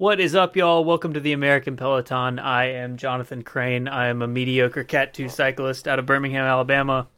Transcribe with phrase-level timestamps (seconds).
[0.00, 0.84] What is up, y'all?
[0.84, 2.38] Welcome to the American Peloton.
[2.38, 3.88] I am Jonathan Crane.
[3.88, 7.08] I am a mediocre Cat 2 cyclist out of Birmingham, Alabama.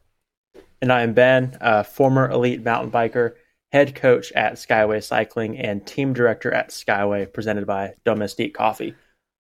[0.80, 3.35] And I am Ben, a former elite mountain biker,
[3.71, 8.94] head coach at Skyway Cycling, and team director at Skyway, presented by Domestique Coffee.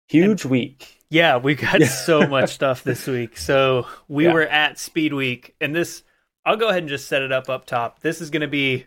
[0.08, 1.02] Huge and, week.
[1.08, 3.38] Yeah, we got so much stuff this week.
[3.38, 4.34] So we yeah.
[4.34, 6.02] were at Speed Week, and this,
[6.44, 8.00] I'll go ahead and just set it up up top.
[8.00, 8.84] This is going to be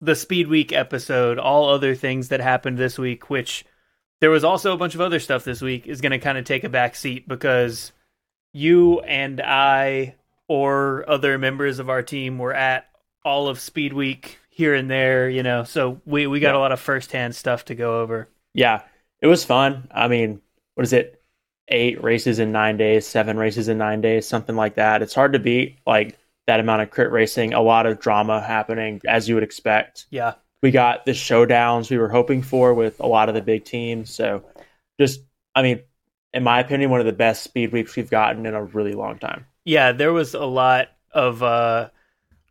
[0.00, 3.64] the Speed Week episode, all other things that happened this week, which
[4.20, 6.44] there was also a bunch of other stuff this week is going to kind of
[6.44, 7.92] take a back seat because
[8.52, 10.14] you and I
[10.48, 12.88] or other members of our team were at
[13.24, 15.64] all of Speed Week here and there, you know.
[15.64, 16.58] So we we got yeah.
[16.58, 18.28] a lot of firsthand stuff to go over.
[18.54, 18.82] Yeah,
[19.20, 19.88] it was fun.
[19.90, 20.40] I mean,
[20.74, 21.20] what is it?
[21.68, 25.02] Eight races in nine days, seven races in nine days, something like that.
[25.02, 27.54] It's hard to beat like that amount of crit racing.
[27.54, 30.06] A lot of drama happening, as you would expect.
[30.10, 33.64] Yeah, we got the showdowns we were hoping for with a lot of the big
[33.64, 34.14] teams.
[34.14, 34.44] So
[34.98, 35.20] just,
[35.54, 35.80] I mean,
[36.32, 39.18] in my opinion, one of the best speed weeks we've gotten in a really long
[39.18, 39.46] time.
[39.64, 41.88] Yeah, there was a lot of uh,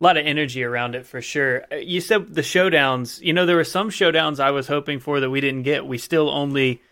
[0.00, 1.64] a lot of energy around it for sure.
[1.72, 3.20] Uh, you said the showdowns.
[3.22, 5.86] You know, there were some showdowns I was hoping for that we didn't get.
[5.86, 6.82] We still only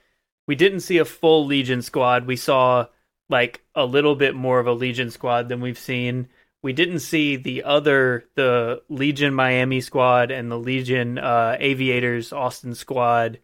[0.47, 2.27] we didn't see a full Legion squad.
[2.27, 2.87] We saw
[3.29, 6.29] like a little bit more of a Legion squad than we've seen
[6.65, 12.75] we didn't see the other the Legion Miami squad and the Legion uh, Aviators Austin
[12.75, 13.39] squad.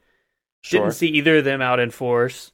[0.62, 0.81] Sure.
[0.81, 2.51] Didn't see either of them out in force,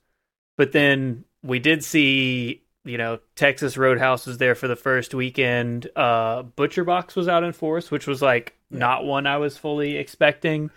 [0.58, 5.88] but then we did see you know Texas Roadhouse was there for the first weekend.
[5.94, 9.96] Uh, Butcher Box was out in force, which was like not one I was fully
[9.96, 10.70] expecting.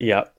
[0.00, 0.34] Yep.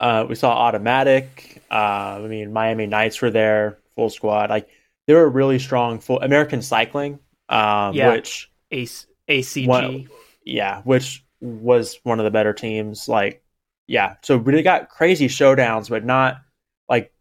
[0.00, 1.62] Uh, we saw Automatic.
[1.70, 4.50] Uh, I mean, Miami Knights were there, full squad.
[4.50, 4.68] Like
[5.06, 6.00] they were really strong.
[6.00, 8.12] Full American Cycling um, yeah.
[8.12, 10.08] which Ace, ACG,
[10.44, 13.08] yeah, which was one of the better teams.
[13.08, 13.42] Like,
[13.86, 16.42] yeah, so we got crazy showdowns, but not
[16.88, 17.12] like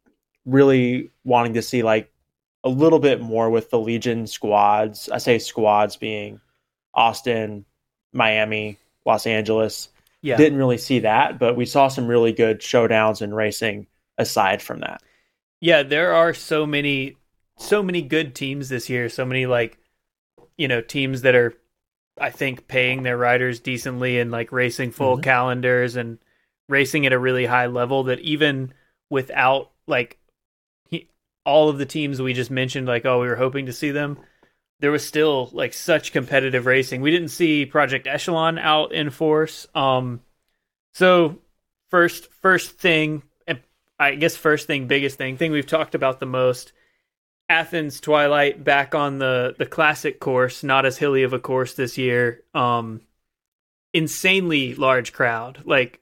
[0.46, 2.12] really wanting to see like
[2.64, 5.10] a little bit more with the Legion squads.
[5.10, 6.40] I say squads being
[6.94, 7.66] Austin,
[8.14, 9.90] Miami, Los Angeles.
[10.22, 10.38] Yeah.
[10.38, 13.88] Didn't really see that, but we saw some really good showdowns and racing
[14.20, 15.02] aside from that.
[15.62, 17.18] Yeah, there are so many
[17.58, 19.78] so many good teams this year, so many like
[20.58, 21.54] you know teams that are
[22.20, 25.24] I think paying their riders decently and like racing full mm-hmm.
[25.24, 26.20] calendars and
[26.68, 28.74] racing at a really high level that even
[29.10, 30.18] without like
[30.90, 31.10] he,
[31.46, 34.18] all of the teams we just mentioned like oh we were hoping to see them
[34.80, 39.68] there was still like such competitive racing we didn't see project echelon out in force
[39.76, 40.22] um
[40.94, 41.40] so
[41.90, 43.22] first first thing
[44.00, 46.72] i guess first thing biggest thing thing we've talked about the most
[47.52, 51.98] Athens Twilight back on the the classic course, not as hilly of a course this
[51.98, 52.42] year.
[52.54, 53.02] Um,
[53.94, 55.62] insanely large crowd.
[55.66, 56.00] Like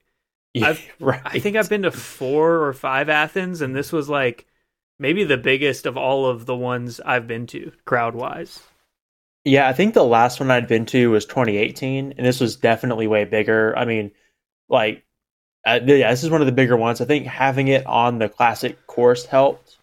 [0.54, 1.22] yeah, I've, right.
[1.26, 4.46] I think I've been to four or five Athens, and this was like
[5.00, 8.62] maybe the biggest of all of the ones I've been to crowd wise.
[9.44, 13.08] Yeah, I think the last one I'd been to was 2018, and this was definitely
[13.08, 13.76] way bigger.
[13.76, 14.12] I mean,
[14.68, 15.04] like,
[15.66, 17.02] uh, yeah, this is one of the bigger ones.
[17.02, 19.79] I think having it on the classic course helped.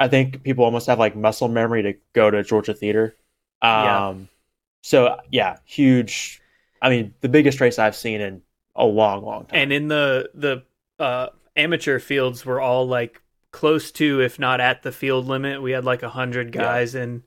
[0.00, 3.16] I think people almost have like muscle memory to go to Georgia Theater.
[3.60, 4.14] Um, yeah.
[4.82, 6.40] So yeah, huge.
[6.80, 8.42] I mean, the biggest race I've seen in
[8.74, 9.60] a long, long time.
[9.60, 10.64] And in the the
[10.98, 15.62] uh, amateur fields, were all like close to, if not at the field limit.
[15.62, 17.02] We had like a hundred guys yeah.
[17.02, 17.22] in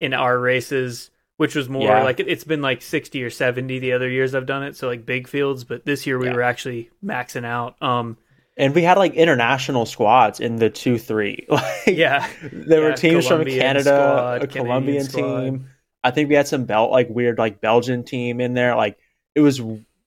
[0.00, 2.02] in our races, which was more yeah.
[2.02, 4.76] like it's been like sixty or seventy the other years I've done it.
[4.76, 6.34] So like big fields, but this year we yeah.
[6.34, 7.80] were actually maxing out.
[7.82, 8.16] Um,
[8.56, 11.46] and we had like international squads in the two three.
[11.56, 15.40] Like, yeah, there yeah, were teams Colombian from Canada, squad, a Colombian squad.
[15.40, 15.68] team.
[16.02, 18.76] I think we had some belt like weird like Belgian team in there.
[18.76, 18.98] Like
[19.34, 19.60] it was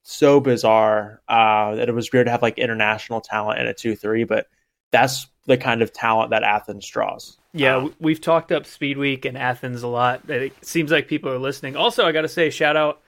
[0.04, 3.96] so bizarre uh, that it was weird to have like international talent in a two
[3.96, 4.48] three, but
[4.92, 7.38] that's the kind of talent that Athens draws.
[7.54, 10.30] Yeah, um, we've talked up Speed Week and Athens a lot.
[10.30, 11.76] It seems like people are listening.
[11.76, 13.02] Also, I got to say, shout out!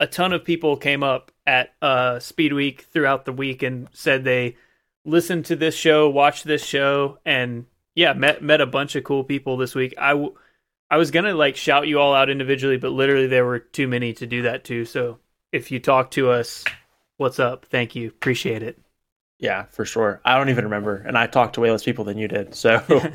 [0.00, 4.24] A ton of people came up at uh, Speed Week throughout the week and said
[4.24, 4.56] they
[5.04, 9.24] listened to this show, watched this show, and yeah, met met a bunch of cool
[9.24, 9.94] people this week.
[9.98, 10.34] I, w-
[10.90, 14.12] I was gonna like shout you all out individually, but literally there were too many
[14.14, 14.84] to do that too.
[14.84, 15.18] So
[15.50, 16.64] if you talk to us,
[17.16, 17.66] what's up?
[17.66, 18.78] Thank you, appreciate it.
[19.38, 20.20] Yeah, for sure.
[20.24, 22.54] I don't even remember, and I talked to way less people than you did.
[22.54, 22.82] So.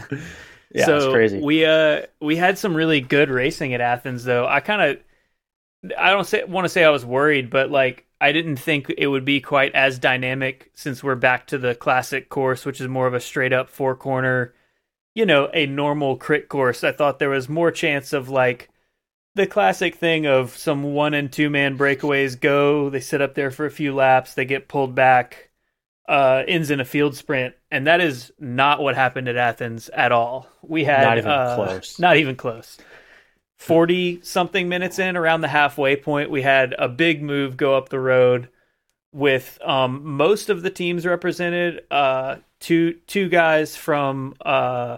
[0.74, 1.39] yeah, so it's crazy.
[1.39, 4.45] We uh we had some really good racing at Athens though.
[4.45, 8.31] I kind of I don't say want to say I was worried, but like I
[8.31, 12.66] didn't think it would be quite as dynamic since we're back to the classic course,
[12.66, 14.54] which is more of a straight up four corner,
[15.14, 16.84] you know, a normal crit course.
[16.84, 18.69] I thought there was more chance of like
[19.36, 23.52] the classic thing of some one and two man breakaways go, they sit up there
[23.52, 25.50] for a few laps, they get pulled back.
[26.08, 30.12] uh, ends in a field sprint, and that is not what happened at Athens at
[30.12, 30.48] all.
[30.62, 32.00] We had Not even uh, close.
[32.00, 32.78] Not even close.
[33.57, 37.89] Forty something minutes in, around the halfway point, we had a big move go up
[37.89, 38.50] the road
[39.12, 41.81] with um, most of the teams represented.
[41.89, 44.98] Uh, two two guys from uh,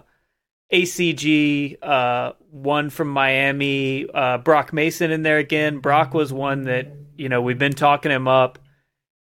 [0.72, 5.78] ACG, uh, one from Miami, uh, Brock Mason in there again.
[5.78, 8.58] Brock was one that you know we've been talking him up,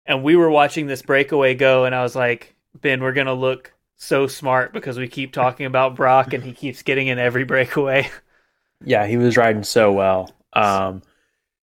[0.05, 3.73] and we were watching this breakaway go, and I was like, Ben, we're gonna look
[3.95, 8.09] so smart because we keep talking about Brock, and he keeps getting in every breakaway.
[8.83, 10.31] Yeah, he was riding so well.
[10.53, 11.01] Um,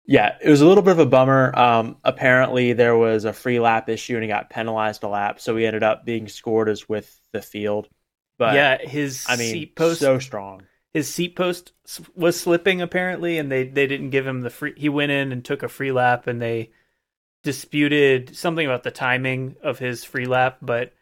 [0.06, 1.56] yeah, it was a little bit of a bummer.
[1.56, 5.56] Um, apparently, there was a free lap issue and he got penalized a lap, so
[5.56, 7.88] he ended up being scored as with the field.
[8.38, 10.62] But yeah, his I mean, seat post so strong.
[10.94, 11.72] his seat post
[12.14, 14.72] was slipping apparently, and they they didn't give him the free.
[14.76, 16.70] He went in and took a free lap, and they
[17.42, 20.92] disputed something about the timing of his free lap, but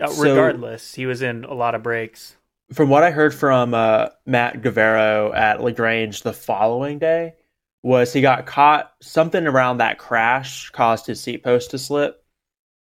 [0.00, 2.36] uh, So- regardless, he was in a lot of breaks.
[2.72, 7.34] From what I heard from uh, Matt Guevara at Lagrange the following day,
[7.82, 12.24] was he got caught something around that crash caused his seat post to slip,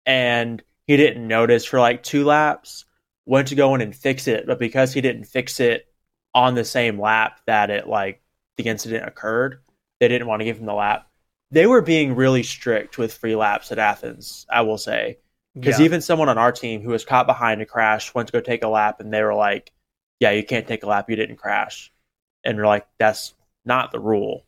[0.04, 2.84] and he didn't notice for like two laps.
[3.26, 5.86] Went to go in and fix it, but because he didn't fix it
[6.34, 8.22] on the same lap that it like
[8.56, 9.60] the incident occurred,
[10.00, 11.06] they didn't want to give him the lap.
[11.52, 15.18] They were being really strict with free laps at Athens, I will say.
[15.54, 15.84] Because Yeah.
[15.86, 18.62] even someone on our team who was caught behind a crash went to go take
[18.62, 19.72] a lap, and they were like,
[20.20, 21.10] "Yeah, you can't take a lap.
[21.10, 21.92] You didn't crash,"
[22.44, 24.44] and we're like, "That's not the rule."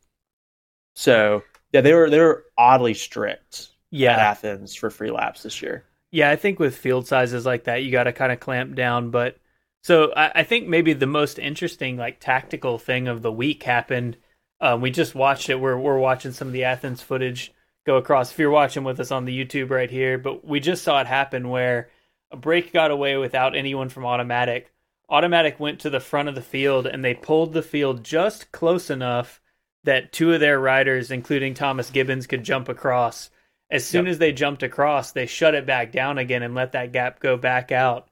[0.95, 5.63] So yeah, they were they were oddly strict yeah, at Athens for free laps this
[5.63, 5.85] year.
[6.11, 9.11] Yeah, I think with field sizes like that, you got to kind of clamp down.
[9.11, 9.39] But
[9.83, 14.17] so I, I think maybe the most interesting, like tactical thing of the week happened.
[14.61, 15.61] Um, we just watched it.
[15.61, 17.53] We're we're watching some of the Athens footage
[17.85, 18.31] go across.
[18.31, 21.07] If you're watching with us on the YouTube right here, but we just saw it
[21.07, 21.91] happen where
[22.31, 24.73] a break got away without anyone from automatic.
[25.09, 28.89] Automatic went to the front of the field and they pulled the field just close
[28.91, 29.41] enough
[29.85, 33.31] that two of their riders, including Thomas Gibbons, could jump across.
[33.71, 34.13] As soon Yep.
[34.13, 37.37] as they jumped across, they shut it back down again and let that gap go
[37.37, 38.09] back out.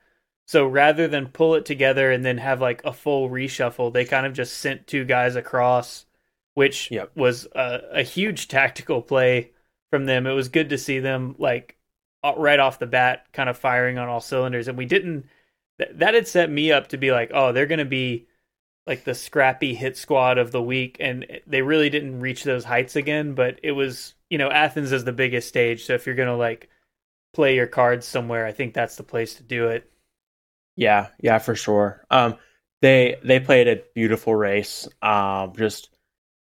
[0.46, 4.26] So rather than pull it together and then have like a full reshuffle, they kind
[4.26, 6.06] of just sent two guys across,
[6.54, 7.12] which Yep.
[7.14, 9.52] was a, a huge tactical play
[9.90, 10.26] from them.
[10.26, 11.76] It was good to see them like
[12.22, 14.68] uh, right off the bat kind of firing on all cylinders.
[14.68, 15.26] And we didn't,
[15.78, 18.26] th- that had set me up to be like, oh, they're going to be
[18.86, 20.96] like the scrappy hit squad of the week.
[21.00, 25.04] And they really didn't reach those heights again, but it was, you know, Athens is
[25.04, 25.84] the biggest stage.
[25.84, 26.68] So if you're going to like
[27.34, 29.90] play your cards somewhere, I think that's the place to do it.
[30.76, 32.06] Yeah, yeah, for sure.
[32.10, 32.36] Um,
[32.80, 34.88] they they played a beautiful race.
[35.02, 35.90] Um, just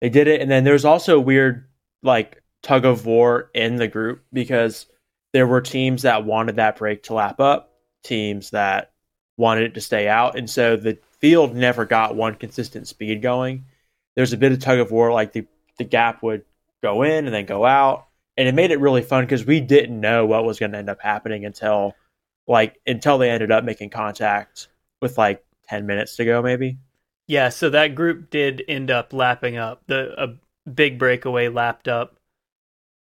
[0.01, 1.69] they did it, and then there's also weird
[2.03, 4.87] like tug of war in the group because
[5.33, 7.73] there were teams that wanted that break to lap up,
[8.03, 8.93] teams that
[9.37, 13.67] wanted it to stay out, and so the field never got one consistent speed going.
[14.17, 15.47] There's a bit of tug of war, like the
[15.79, 16.45] the gap would
[16.83, 20.01] go in and then go out, and it made it really fun because we didn't
[20.01, 21.95] know what was going to end up happening until
[22.47, 24.69] like until they ended up making contact
[25.01, 26.79] with like 10 minutes to go maybe
[27.27, 29.83] Yeah, so that group did end up lapping up.
[29.87, 32.20] The a big breakaway lapped up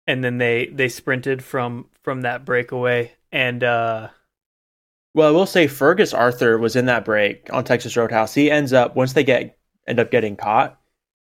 [0.06, 3.12] and then they they sprinted from from that breakaway.
[3.30, 4.08] And uh
[5.14, 8.34] well i will say fergus arthur was in that break on texas roadhouse.
[8.34, 10.78] He ends up once they get end up getting caught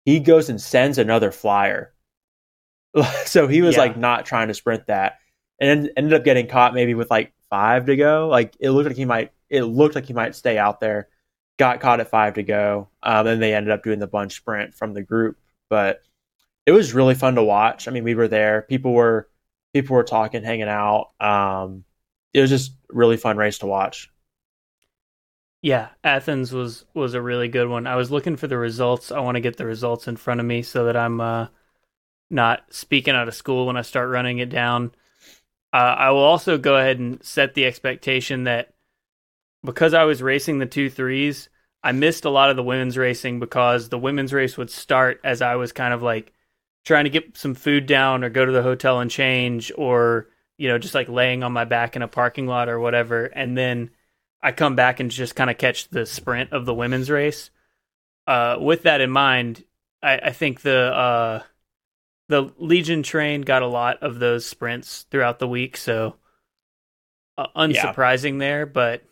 [0.05, 1.93] he goes and sends another flyer.
[3.27, 3.83] So he was Yeah.
[3.83, 5.19] like not trying to sprint that.
[5.61, 8.29] And ended up getting caught maybe with like five to go.
[8.29, 11.09] Like it looked like he might it looked like he might stay out there.
[11.59, 12.89] Got caught at five to go.
[13.03, 15.39] Um, and they ended up doing the bunch sprint from the group.
[15.69, 16.03] But
[16.67, 19.29] it was really fun to watch i mean we were there people were
[19.73, 21.85] people were talking hanging out um,
[22.35, 24.11] it was just really fun race to watch
[25.67, 27.89] yeah, Athens was was a really good one.
[27.89, 29.11] I was looking for the results.
[29.11, 31.49] I want to get the results in front of me so that I'm uh
[32.31, 34.93] not speaking out of school when I start running it down.
[35.73, 38.75] Uh, I will also go ahead and set the expectation that
[39.65, 41.49] because I was racing the two threes,
[41.83, 45.43] I missed a lot of the women's racing because the women's race would start as
[45.43, 46.33] I was kind of like
[46.87, 50.69] trying to get some food down or go to the hotel and change or you
[50.69, 53.91] know just like laying on my back in a parking lot or whatever and then
[54.47, 57.51] I come back and just kind of catch the sprint of the women's race.
[58.29, 59.65] Uh, with that in mind,
[60.01, 61.43] I, I think the uh,
[62.29, 66.15] the Legion train got a lot of those sprints throughout the week, so
[67.37, 68.67] uh, unsurprising there.
[68.67, 69.03] But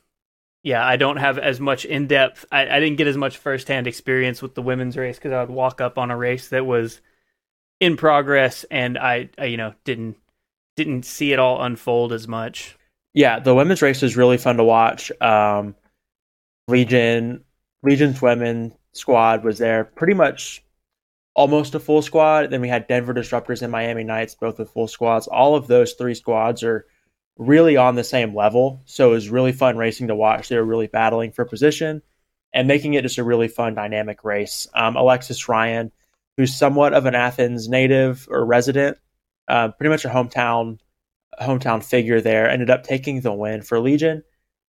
[0.62, 2.44] yeah, I don't have as much in depth.
[2.52, 5.50] I, I didn't get as much firsthand experience with the women's race because I would
[5.50, 7.00] walk up on a race that was
[7.80, 10.16] in progress, and I, I you know didn't
[10.76, 12.76] didn't see it all unfold as much.
[13.12, 15.12] Yeah, the women's race was really fun to watch.
[15.20, 15.76] Um,
[16.66, 17.44] Legion,
[17.82, 20.64] Legion's women squad was there pretty much
[21.34, 22.50] almost a full squad.
[22.50, 25.26] Then we had Denver Disruptors and Miami Knights, both with full squads.
[25.26, 26.86] All of those three squads are
[27.36, 28.80] really on the same level.
[28.84, 30.48] So it was really fun racing to watch.
[30.48, 32.02] They were really battling for position
[32.52, 34.68] and making it just a really fun, dynamic race.
[34.74, 35.92] Um, Alexis Ryan,
[36.36, 38.98] who's somewhat of an Athens native or resident,
[39.48, 40.78] uh, pretty much a hometown
[41.40, 44.22] hometown figure there, ended up taking the win for Legion.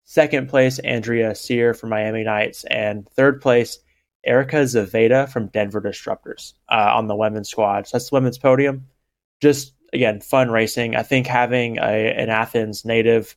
[0.04, 3.78] Second place, Andrea Sear from Miami Knights, and third place,
[4.24, 7.86] Erica Zaveta from Denver Disruptors uh, on the women's squad.
[7.86, 8.86] So that's the women's podium.
[9.40, 10.96] Just again, fun racing.
[10.96, 13.36] I think having a, an Athens native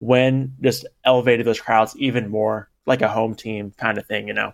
[0.00, 4.34] win just elevated those crowds even more, like a home team kind of thing, you
[4.34, 4.52] know.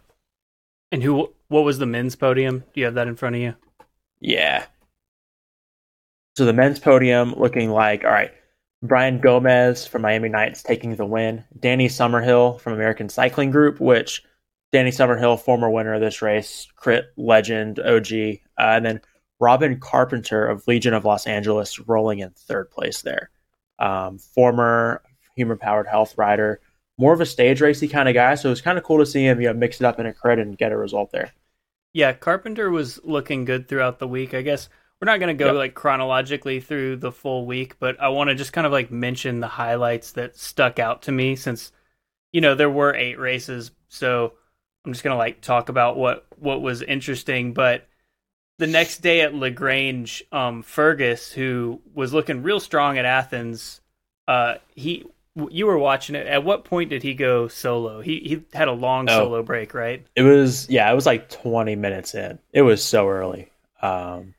[0.92, 1.32] And who?
[1.52, 2.64] What was the men's podium?
[2.72, 3.54] Do you have that in front of you?
[4.20, 4.64] Yeah.
[6.34, 8.32] So the men's podium looking like all right.
[8.82, 11.44] Brian Gomez from Miami Knights taking the win.
[11.60, 14.22] Danny Summerhill from American Cycling Group, which
[14.72, 19.00] Danny Summerhill, former winner of this race, crit legend, OG, uh, and then
[19.38, 23.28] Robin Carpenter of Legion of Los Angeles rolling in third place there.
[23.78, 25.02] Um, former
[25.36, 26.62] human powered health rider,
[26.96, 28.36] more of a stage racy kind of guy.
[28.36, 30.06] So it was kind of cool to see him, you know, mix it up in
[30.06, 31.30] a crit and get a result there.
[31.92, 34.34] Yeah, Carpenter was looking good throughout the week.
[34.34, 34.68] I guess
[35.00, 35.56] we're not going to go yep.
[35.56, 39.40] like chronologically through the full week, but I want to just kind of like mention
[39.40, 41.72] the highlights that stuck out to me since
[42.32, 43.72] you know there were eight races.
[43.88, 44.34] So
[44.84, 47.88] I'm just going to like talk about what what was interesting, but
[48.58, 53.80] the next day at Lagrange, um, Fergus, who was looking real strong at Athens,
[54.28, 55.04] uh, he
[55.50, 56.26] you were watching it.
[56.26, 58.00] At what point did he go solo?
[58.00, 60.04] He he had a long oh, solo break, right?
[60.14, 62.38] It was yeah, it was like 20 minutes in.
[62.52, 63.50] It was so early.
[63.80, 64.34] Um,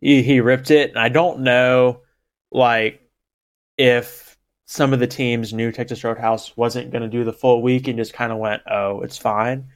[0.00, 2.00] he he ripped it, and I don't know
[2.50, 3.00] like
[3.78, 7.88] if some of the teams knew Texas Roadhouse wasn't going to do the full week
[7.88, 9.68] and just kind of went, oh, it's fine,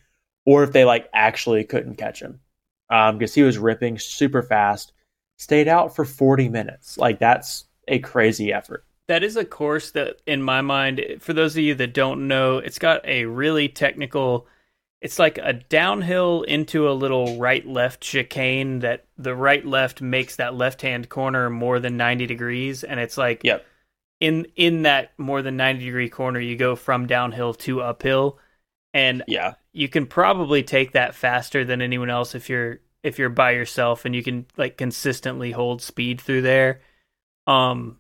[0.47, 2.41] or if they like actually couldn't catch him
[2.89, 4.93] um, because he was ripping super fast.
[5.39, 6.97] Stayed out for 40 minutes.
[6.97, 8.86] Like that's a crazy effort.
[9.09, 12.59] That is a course that, in my mind, for those of you that don't know,
[12.59, 14.49] it's got a really technical.
[15.01, 20.37] It's like a downhill into a little right left chicane that the right left makes
[20.37, 22.83] that left hand corner more than 90 degrees.
[22.83, 23.65] And it's like, yep.
[24.21, 28.41] in in that more than 90 degree corner, you go from downhill to uphill.
[28.93, 33.29] And yeah, you can probably take that faster than anyone else if you're if you're
[33.29, 36.81] by yourself and you can like consistently hold speed through there.
[37.47, 37.99] Um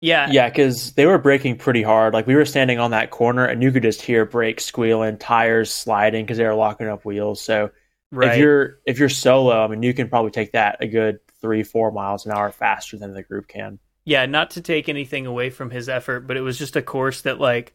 [0.00, 0.28] yeah.
[0.30, 2.14] Yeah, cuz they were braking pretty hard.
[2.14, 5.72] Like we were standing on that corner and you could just hear brakes squealing, tires
[5.72, 7.40] sliding cuz they were locking up wheels.
[7.40, 7.70] So
[8.12, 8.32] right.
[8.32, 11.62] if you're if you're solo, I mean you can probably take that a good 3
[11.62, 13.78] 4 miles an hour faster than the group can.
[14.04, 17.22] Yeah, not to take anything away from his effort, but it was just a course
[17.22, 17.74] that like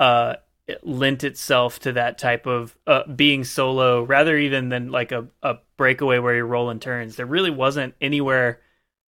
[0.00, 0.36] uh
[0.66, 5.26] it lent itself to that type of uh, being solo rather even than like a,
[5.42, 7.16] a breakaway where you're rolling turns.
[7.16, 8.60] There really wasn't anywhere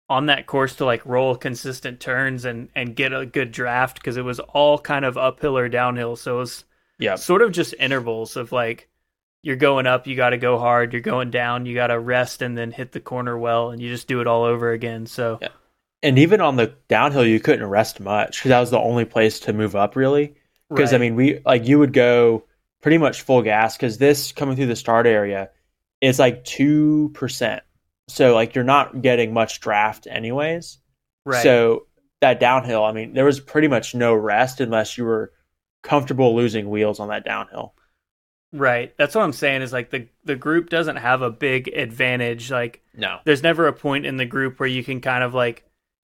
[0.08, 4.16] on that course to like roll consistent turns and and get a good draft because
[4.16, 6.16] it was all kind of uphill or downhill.
[6.16, 6.64] So it was
[6.98, 8.88] yeah, sort of just intervals of like
[9.42, 10.92] you're going up, you got to go hard.
[10.92, 13.90] You're going down, you got to rest and then hit the corner well, and you
[13.90, 15.06] just do it all over again.
[15.06, 15.38] So.
[15.40, 15.48] Yeah.
[16.02, 19.40] And even on the downhill, you couldn't rest much because that was the only place
[19.40, 20.34] to move up, really.
[20.68, 20.98] Because right.
[20.98, 22.44] I mean, we like you would go
[22.82, 25.50] pretty much full gas because this coming through the start area
[26.02, 27.62] is like two percent.
[28.08, 30.78] So like you're not getting much draft anyways.
[31.24, 31.42] Right.
[31.42, 31.86] So
[32.20, 35.32] that downhill, I mean, there was pretty much no rest unless you were
[35.82, 37.74] comfortable losing wheels on that downhill.
[38.52, 38.94] Right.
[38.96, 42.50] That's what I'm saying is like the the group doesn't have a big advantage.
[42.50, 43.18] Like no.
[43.24, 45.64] There's never a point in the group where you can kind of like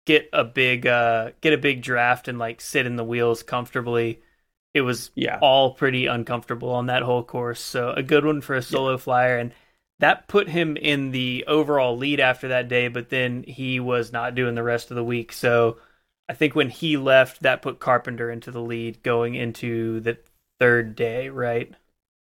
[0.06, 4.20] get a big uh get a big draft and like sit in the wheels comfortably
[4.76, 5.38] it was yeah.
[5.40, 7.60] all pretty uncomfortable on that whole course.
[7.60, 8.96] So a good one for a solo yeah.
[8.98, 9.54] flyer, and
[9.98, 12.88] that put him in the overall lead after that day.
[12.88, 15.32] But then he was not doing the rest of the week.
[15.32, 15.78] So
[16.28, 20.18] I think when he left, that put Carpenter into the lead going into the
[20.58, 21.72] third day, right?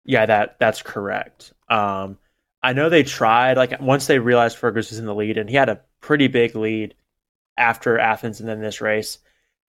[0.04, 1.52] Yeah, that that's correct.
[1.68, 2.18] Um,
[2.62, 5.56] I know they tried like once they realized Fergus was in the lead, and he
[5.56, 6.94] had a pretty big lead
[7.56, 9.18] after Athens and then this race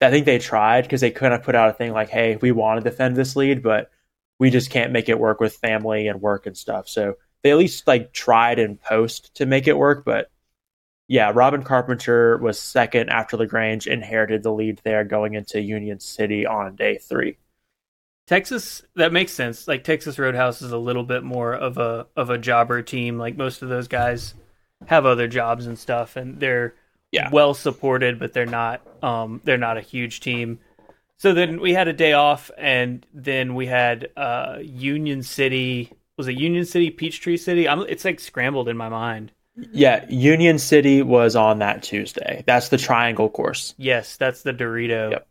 [0.00, 2.82] I think they tried because they couldn't put out a thing like, "Hey, we want
[2.82, 3.90] to defend this lead, but
[4.38, 7.58] we just can't make it work with family and work and stuff." So they at
[7.58, 10.30] least like tried in post to make it work, but
[11.06, 16.44] yeah, Robin Carpenter was second after Lagrange inherited the lead there going into Union City
[16.44, 17.38] on day three.
[18.26, 19.68] Texas, that makes sense.
[19.68, 23.18] Like Texas Roadhouse is a little bit more of a of a jobber team.
[23.18, 24.34] Like most of those guys
[24.86, 26.74] have other jobs and stuff, and they're
[27.12, 27.30] Yeah.
[27.30, 30.58] well supported, but they're not um they're not a huge team.
[31.18, 35.92] So then we had a day off, and then we had uh Union City.
[36.16, 37.68] Was it Union City, Peachtree City?
[37.68, 39.32] I'm, it's like scrambled in my mind.
[39.72, 42.44] Yeah, Union City was on that Tuesday.
[42.46, 43.74] That's the triangle course.
[43.78, 45.12] Yes, that's the Dorito.
[45.12, 45.28] Yep.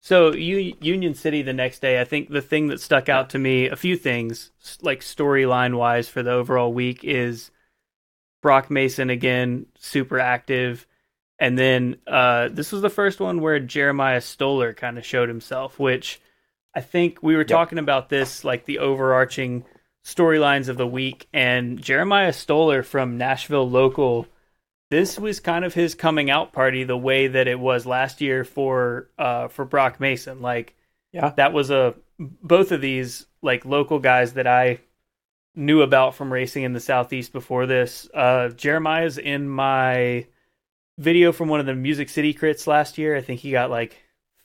[0.00, 3.38] So U- Union City the next day, I think the thing that stuck out to
[3.38, 7.50] me, a few things like storyline wise for the overall week is
[8.40, 10.86] Brock Mason again, super active,
[11.40, 15.78] and then uh, this was the first one where Jeremiah Stoller kind of showed himself,
[15.78, 16.20] which
[16.74, 19.64] I think we were talking about this like the overarching
[20.04, 24.26] storylines of the week, and Jeremiah Stoller from Nashville local
[24.90, 28.44] this was kind of his coming out party the way that it was last year
[28.44, 30.40] for uh for Brock Mason.
[30.40, 30.74] Like
[31.12, 31.32] Yeah.
[31.36, 34.78] that was a both of these like local guys that I
[35.54, 38.08] knew about from racing in the southeast before this.
[38.14, 40.26] Uh Jeremiah's in my
[40.96, 43.14] video from one of the Music City crits last year.
[43.14, 43.96] I think he got like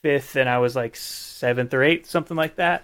[0.04, 2.84] 5th and I was like 7th or 8th something like that.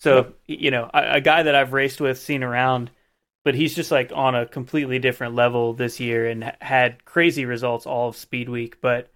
[0.00, 2.90] So you know a, a guy that I've raced with seen around
[3.44, 7.86] but he's just like on a completely different level this year and had crazy results
[7.86, 9.08] all of speed week but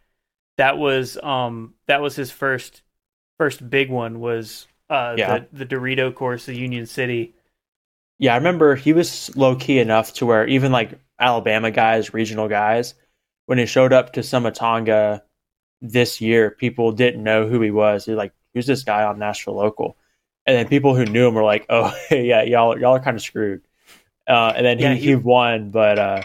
[0.57, 2.83] that was um that was his first
[3.39, 5.45] first big one was uh Yeah.
[5.53, 7.35] the, the dorito course the union city.
[8.19, 12.49] Yeah, I remember he was low key enough to where even like Alabama guys, regional
[12.49, 12.95] guys,
[13.47, 15.23] when he showed up to Sumatonga
[15.83, 18.05] this year, people didn't know who he was.
[18.05, 19.97] They're like, "Who's this guy on Nashville local?"
[20.47, 23.23] And then people who knew him were like, "Oh, yeah, y'all y'all are kind of
[23.23, 23.63] screwed."
[24.29, 26.23] Uh, and then he, Yeah, he he- won, but uh,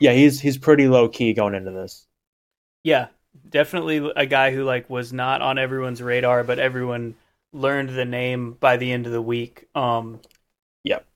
[0.00, 2.06] yeah, he's he's pretty low key going into this.
[2.84, 3.08] yeah
[3.48, 7.14] definitely a guy who like was not on everyone's radar but everyone
[7.52, 10.20] learned the name by the end of the week um
[10.84, 11.06] Yep.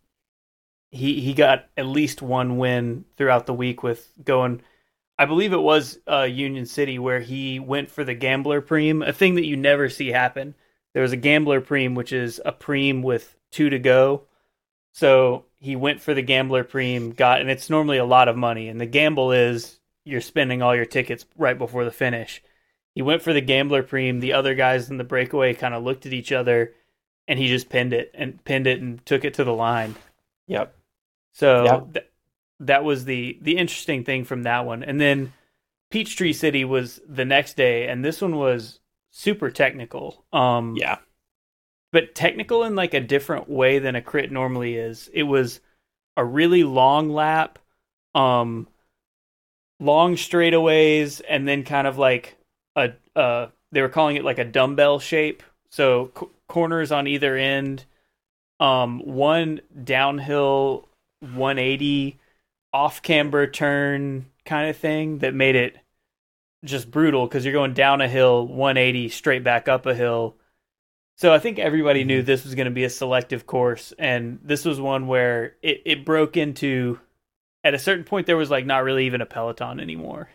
[0.90, 4.62] he he got at least one win throughout the week with going
[5.18, 9.12] I believe it was uh, Union City where he went for the gambler preem, a
[9.12, 10.54] thing that you never see happen.
[10.92, 14.22] There was a gambler preem, which is a preem with two to go.
[14.92, 18.68] So he went for the gambler preem, got, and it's normally a lot of money.
[18.68, 22.42] And the gamble is you're spending all your tickets right before the finish.
[22.94, 24.20] He went for the gambler preem.
[24.20, 26.72] The other guys in the breakaway kind of looked at each other,
[27.28, 29.96] and he just pinned it and pinned it and took it to the line.
[30.46, 30.74] Yep.
[31.32, 31.80] So Yeah.
[31.92, 32.06] th-
[32.60, 34.82] that was the the interesting thing from that one.
[34.82, 35.32] And then
[35.90, 40.24] Peachtree City was the next day, and this one was super technical.
[40.32, 40.98] Um, Yeah.
[41.92, 45.08] but technical in like a different way than a crit normally is.
[45.14, 45.60] It was
[46.16, 47.58] a really long lap,
[48.14, 48.68] um,
[49.80, 52.36] long straightaways, and then kind of like
[52.74, 55.42] a uh, they were calling it like a dumbbell shape.
[55.70, 57.84] So c- corners on either end,
[58.60, 60.88] um, one downhill
[61.20, 62.18] 180
[62.76, 65.76] off camber turn kind of thing that made it
[66.64, 70.36] just brutal because you're going down a hill 180 straight back up a hill
[71.16, 74.66] so I think everybody knew this was going to be a selective course, and this
[74.66, 77.00] was one where it, it broke into.
[77.64, 80.28] At a certain point, there was like not really even a peloton anymore.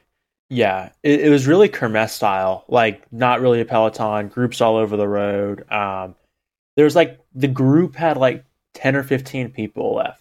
[0.50, 4.98] Yeah, it, it was really Kermesse style, like not really a peloton, groups all over
[4.98, 5.72] the road.
[5.72, 6.16] Um,
[6.76, 10.21] there was like the group had like ten or fifteen people left,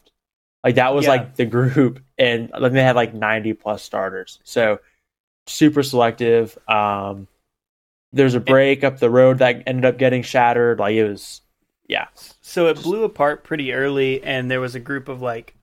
[0.65, 1.11] like that was Yeah.
[1.13, 4.39] like the group, and then they had like ninety plus starters.
[4.45, 4.81] So
[5.47, 6.57] super selective.
[6.69, 7.29] Um,
[8.13, 10.79] there's a break up the road that ended up getting shattered.
[10.81, 11.43] Like it was,
[11.87, 12.09] yeah,
[12.41, 15.55] So it blew apart pretty early, and there was a group of like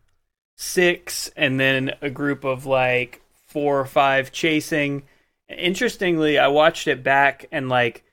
[0.55, 5.03] six, and then a group of like four or five chasing.
[5.49, 8.03] Interestingly, I watched it back, and like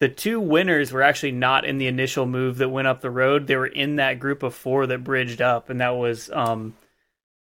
[0.00, 3.46] the two winners were actually not in the initial move that went up the road.
[3.46, 6.76] They were in that group of four that bridged up, and that was um,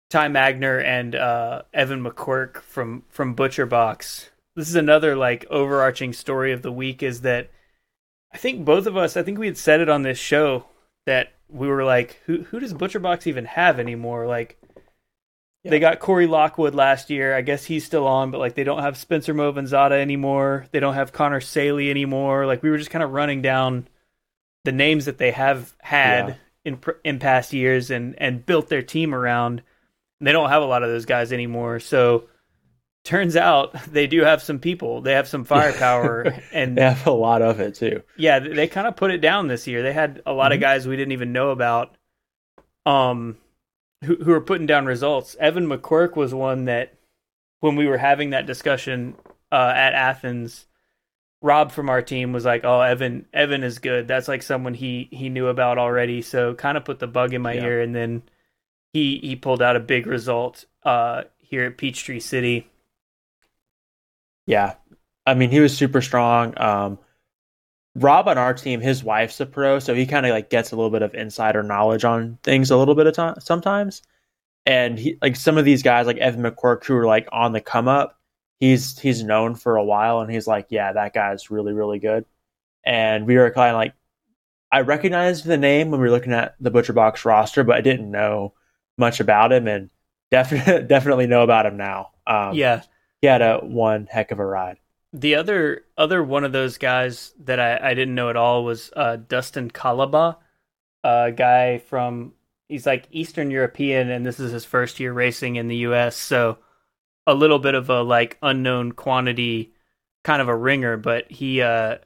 [0.10, 4.30] Ty Magner and uh, Evan McQuirk from from Butcher Box.
[4.56, 7.52] This is another like overarching story of the week is that
[8.34, 10.66] I think both of us, I think we had said it on this show
[11.06, 14.26] that we were like, who who does Butcher Box even have anymore?
[14.28, 14.58] Like
[15.64, 15.72] Yeah.
[15.72, 17.36] they got Corey Lockwood last year.
[17.36, 20.66] I guess he's still on, but like they don't have Spencer Moavenzadeh anymore.
[20.72, 22.46] They don't have Connor Saley anymore.
[22.46, 23.88] Like we were just kind of running down
[24.64, 26.36] the names that they have had Yeah.
[26.66, 29.62] in in past years and and built their team around.
[30.20, 31.80] And they don't have a lot of those guys anymore.
[31.82, 32.26] So
[33.04, 35.02] turns out they do have some people.
[35.02, 38.04] They have some firepower and they have a lot of it too.
[38.18, 39.84] yeah, they, they kind of put it down this year.
[39.84, 40.62] They had a lot of Mhm.
[40.62, 41.96] guys we didn't even know about,
[42.86, 43.38] um,
[44.04, 45.36] who who were putting down results.
[45.40, 46.94] Evan McQuirk was one that,
[47.60, 49.16] when we were having that discussion
[49.52, 50.68] uh, at Athens,
[51.42, 54.08] Rob from our team was like, "Oh, Evan, Evan is good.
[54.08, 57.42] That's like someone he he knew about already." So kind of put the bug in
[57.42, 57.64] my Yeah.
[57.64, 58.24] ear, and then
[58.94, 62.70] he he pulled out a big result uh, here at Peachtree City.
[64.46, 64.76] Yeah,
[65.26, 66.60] I mean he was super strong.
[66.60, 67.00] Um,
[67.96, 70.76] Rob on our team, his wife's a pro, so he kind of like gets a
[70.76, 74.04] little bit of insider knowledge on things a little bit of time sometimes.
[74.66, 77.62] And he like some of these guys like Evan McCourt who are like on the
[77.62, 78.18] come up.
[78.60, 82.26] He's he's known for a while, and he's like, yeah, that guy's really really good.
[82.86, 83.94] And we were kind of like,
[84.72, 87.82] I recognized the name when we were looking at the Butcher Box roster, but I
[87.82, 88.54] didn't know
[88.98, 89.90] much about him, and
[90.32, 92.12] definitely definitely know about him now.
[92.28, 92.84] Um, yeah,
[93.22, 94.78] he had a one heck of a ride.
[95.12, 98.92] The other other one of those guys that I, I didn't know at all was
[98.96, 100.38] uh, Dustin Kalaba,
[101.04, 102.34] a guy from
[102.68, 106.16] he's like Eastern European, and this is his first year racing in the U.S.
[106.16, 106.60] So
[107.28, 109.74] a little bit of a like unknown quantity,
[110.24, 110.96] kind of a ringer.
[110.96, 111.98] But he, uh,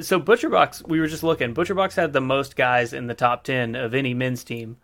[0.00, 1.54] so ButcherBox, we were just looking.
[1.54, 4.78] ButcherBox had the most guys in the top ten of any men's team.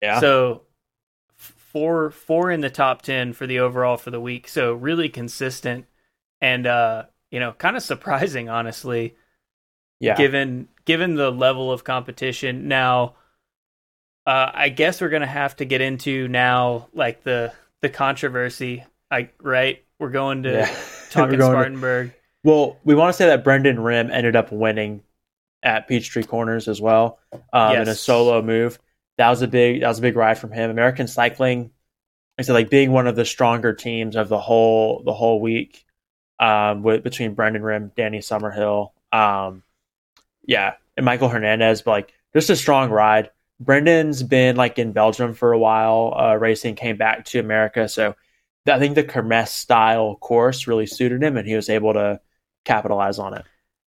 [0.00, 0.20] Yeah.
[0.20, 0.62] So
[1.34, 4.48] four four in the top ten for the overall for the week.
[4.48, 5.86] So really consistent
[6.42, 9.16] and uh, you know, kind of surprising, honestly.
[10.00, 10.16] Yeah.
[10.16, 13.14] Given given the level of competition now,
[14.26, 18.84] uh, I guess we're gonna have to get into now, like the the controversy.
[19.10, 20.76] I right, we're going to Yeah.
[21.10, 22.12] talking going to- Spartanburg.
[22.44, 25.02] Well, we want to say that Brendan Rhim ended up winning
[25.62, 27.20] at Peachtree Corners as well
[27.52, 28.80] um, in a solo move.
[29.18, 30.68] That was a big that was a big ride from him.
[30.68, 31.70] American Cycling,
[32.38, 35.84] I said, like being one of the stronger teams of the whole the whole week
[36.42, 39.62] um, with between Brendan Rhim, Danny Summerhill, um,
[40.44, 41.82] yeah, and Michael Hernandez.
[41.82, 43.30] But like just a strong ride.
[43.60, 48.16] Brendan's been like in Belgium for a while, uh, racing, came back to America, so
[48.66, 52.20] I think the Kermesse style course really suited him, and he was able to
[52.64, 53.44] capitalize on it.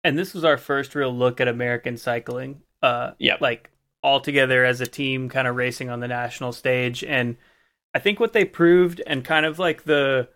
[0.04, 2.62] And this was our first real look at American cycling.
[2.82, 3.42] Uh, Yep.
[3.42, 3.70] like
[4.02, 7.04] all together as a team, kind of racing on the national stage.
[7.04, 7.36] And
[7.94, 10.30] I think what they proved, and kind of like the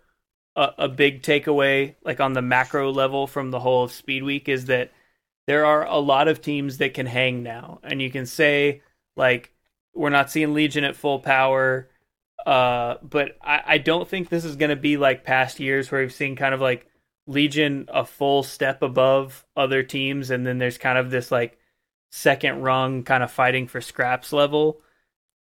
[0.56, 4.48] a, a big takeaway, like on the macro level from the whole of Speed Week,
[4.48, 4.92] is that
[5.46, 8.82] there are a lot of teams that can hang now, and you can say
[9.16, 9.52] like
[9.94, 11.88] we're not seeing Legion at full power.
[12.44, 16.02] Uh, but I, I don't think this is going to be like past years where
[16.02, 16.86] we've seen kind of like
[17.26, 21.58] Legion a full step above other teams, and then there's kind of this like
[22.10, 24.80] second rung kind of fighting for scraps level.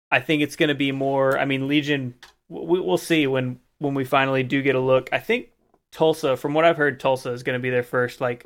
[0.09, 1.37] I think it's going to be more.
[1.37, 2.15] I mean, Legion.
[2.49, 5.09] We, we'll see when when we finally do get a look.
[5.11, 5.49] I think
[5.91, 8.45] Tulsa, from what I've heard, Tulsa is going to be their first like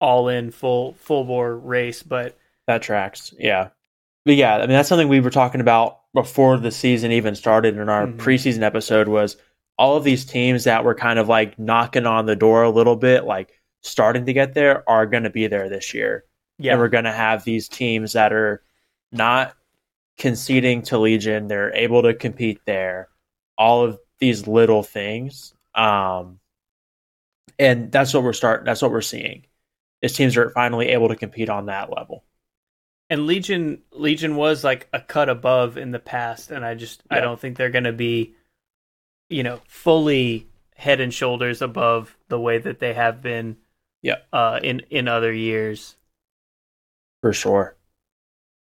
[0.00, 2.02] all in full full bore race.
[2.02, 2.36] But
[2.66, 3.34] That tracks.
[3.38, 3.68] Yeah.
[4.24, 7.76] But yeah, I mean that's something we were talking about before the season even started
[7.76, 8.16] in our Mhm.
[8.18, 9.36] preseason episode was
[9.78, 12.94] all of these teams that were kind of like knocking on the door a little
[12.96, 16.24] bit, like starting to get there, are going to be there this year.
[16.58, 18.62] yeah, And we're going to have these teams that are
[19.10, 19.54] not
[20.18, 21.48] conceding to Legion.
[21.48, 23.08] They're able to compete there.
[23.58, 25.52] All of these little things.
[25.74, 26.38] Um,
[27.58, 28.64] and that's what we're start.
[28.64, 29.46] That's what we're seeing.
[30.00, 32.24] Is teams are finally able to compete on that level.
[33.10, 37.20] and Legion Legion was like a cut above in the past, and I just I
[37.20, 38.34] don't think they're going to be,
[39.28, 43.58] you know, fully head and shoulders above the way that they have been.
[44.02, 44.16] Yeah.
[44.32, 45.96] Uh, in in other years.
[47.20, 47.76] For sure.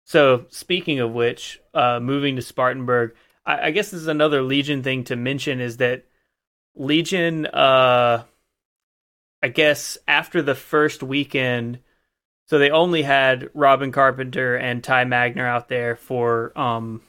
[0.04, 3.14] So speaking of which, uh, moving to Spartanburg,
[3.46, 6.04] I, I guess this is another Legion thing to mention is that
[6.74, 8.24] Legion, uh,
[9.42, 11.78] I guess after the first weekend,
[12.46, 17.02] so they only had Robin Carpenter and Ty Magner out there for um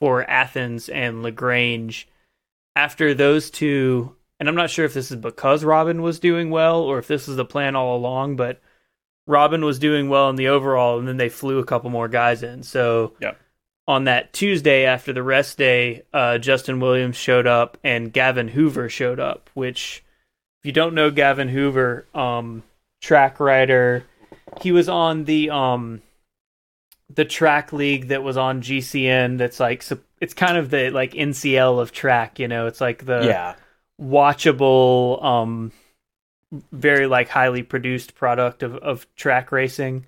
[0.00, 2.08] for Athens and Lagrange.
[2.74, 6.80] After those two, and I'm not sure if this is because Robin was doing well
[6.80, 8.60] or if this was the plan all along, but
[9.26, 12.42] Robin was doing well in the overall, and then they flew a couple more guys
[12.42, 12.62] in.
[12.62, 13.38] So Yep.
[13.86, 18.88] On that Tuesday after the rest day, uh, Justin Williams showed up and Gavin Hoover
[18.88, 19.50] showed up.
[19.54, 20.04] Which,
[20.60, 22.62] if you don't know Gavin Hoover, um,
[23.00, 24.04] track rider,
[24.60, 26.02] he was on the um,
[27.14, 29.38] the track league that was on GCN.
[29.38, 29.84] That's like
[30.20, 32.38] it's kind of the like NCL of track.
[32.38, 33.54] You know, it's like the yeah.
[34.00, 35.72] watchable um
[36.70, 40.04] very like highly produced product of, of track racing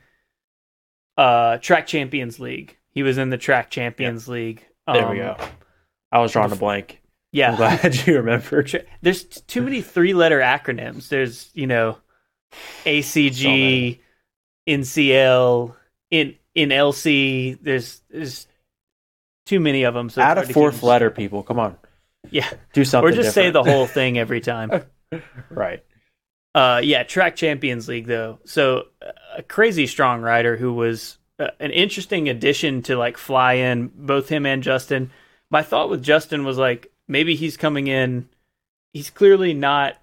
[1.16, 5.44] uh track champions league he was in the track champions league There we Um, go.
[6.12, 7.00] I was drawing a blank.
[7.32, 8.64] Yeah, I'm glad you remember.
[9.02, 11.98] There's too many three letter acronyms there's you know
[12.84, 13.98] acg
[14.68, 15.74] ncl
[16.10, 18.46] in in lc there's there's
[19.46, 21.42] too many of them so Add a fourth letter, people.
[21.42, 21.76] Come on.
[22.30, 23.12] yeah Do something.
[23.12, 24.70] or just say the whole thing every time
[25.50, 25.84] right.
[26.54, 28.38] Uh, yeah, Track Champions League though.
[28.46, 28.84] So
[29.36, 34.28] a crazy strong rider who was uh, an interesting addition to like fly in both
[34.28, 35.10] him and Justin.
[35.50, 38.28] My thought with Justin was like maybe he's coming in.
[38.92, 39.96] He's clearly not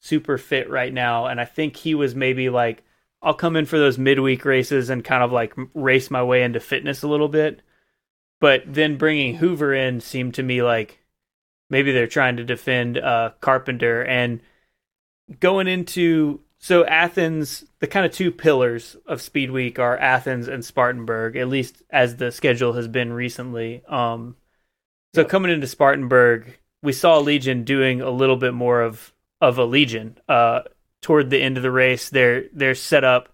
[0.00, 2.84] super fit right now, and I think he was maybe like,
[3.20, 6.60] I'll come in for those midweek races and kind of like race my way into
[6.60, 7.62] fitness a little bit.
[8.40, 11.00] But then bringing Hoover in seemed to me like
[11.70, 14.40] maybe they're trying to defend uh, Carpenter and
[15.40, 20.64] going into so Athens, the kind of two pillars of Speed Week are Athens and
[20.64, 23.84] Spartanburg, at least as the schedule has been recently.
[23.86, 24.36] Um,
[25.14, 25.30] so yep.
[25.30, 30.18] coming into Spartanburg, we saw Legion doing a little bit more of of a Legion.
[30.28, 30.62] Uh,
[31.02, 33.28] toward the end of the race, they're they're set up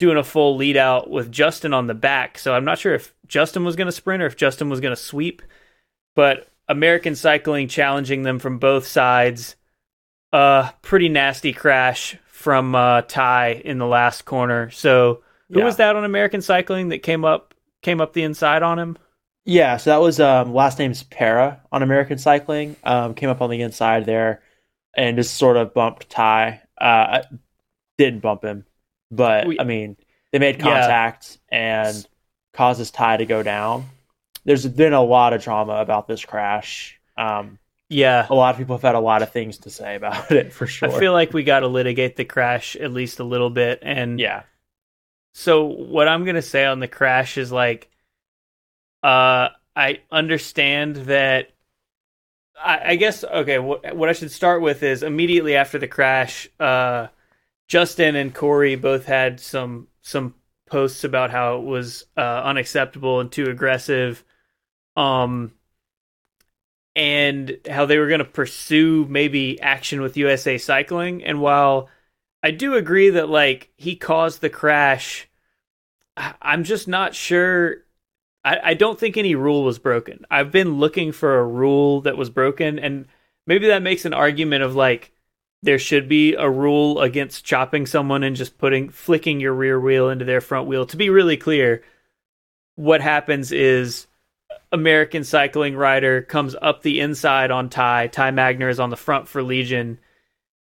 [0.00, 2.38] doing a full lead out with Justin on the back.
[2.38, 4.94] So I'm not sure if Justin was going to sprint or if Justin was going
[4.94, 5.42] to sweep,
[6.16, 9.56] but American Cycling challenging them from both sides.
[10.32, 14.70] A uh, pretty nasty crash from uh, Ty in the last corner.
[14.70, 15.64] So who yeah.
[15.64, 18.98] was that on American Cycling that came up came up the inside on him?
[19.46, 22.76] Yeah, so that was um, last name's Para on American Cycling.
[22.84, 24.42] Um, came up on the inside there
[24.94, 26.60] and just sort of bumped Ty.
[26.78, 27.22] Uh,
[27.96, 28.66] didn't bump him,
[29.10, 29.96] but we, I mean
[30.30, 31.86] they made contact yeah.
[31.86, 32.06] and
[32.52, 33.86] causes Ty to go down.
[34.44, 37.00] There's been a lot of drama about this crash.
[37.16, 38.26] Um, yeah.
[38.28, 40.66] A lot of people have had a lot of things to say about it for
[40.66, 40.90] sure.
[40.90, 43.80] I feel like we got to litigate the crash at least a little bit.
[43.82, 44.42] And yeah.
[45.32, 47.90] So what I'm going to say on the crash is like,
[49.02, 51.50] uh, I understand that.
[52.56, 56.48] I, I guess, okay, what, what I should start with is immediately after the crash,
[56.60, 57.08] uh,
[57.66, 60.34] Justin and Corey both had some, some
[60.66, 64.24] posts about how it was, uh, unacceptable and too aggressive.
[64.96, 65.50] Um,
[66.96, 71.24] and how they were going to pursue maybe action with USA Cycling.
[71.24, 71.88] And while
[72.42, 75.28] I do agree that like he caused the crash,
[76.16, 77.78] I'm just not sure.
[78.44, 80.24] I, I don't think any rule was broken.
[80.30, 83.06] I've been looking for a rule that was broken, and
[83.46, 85.12] maybe that makes an argument of like
[85.62, 90.10] there should be a rule against chopping someone and just putting flicking your rear wheel
[90.10, 90.84] into their front wheel.
[90.86, 91.82] To be really clear,
[92.76, 94.06] what happens is
[94.74, 98.08] American cycling rider comes up the inside on Ty.
[98.08, 100.00] Ty Magner is on the front for Legion.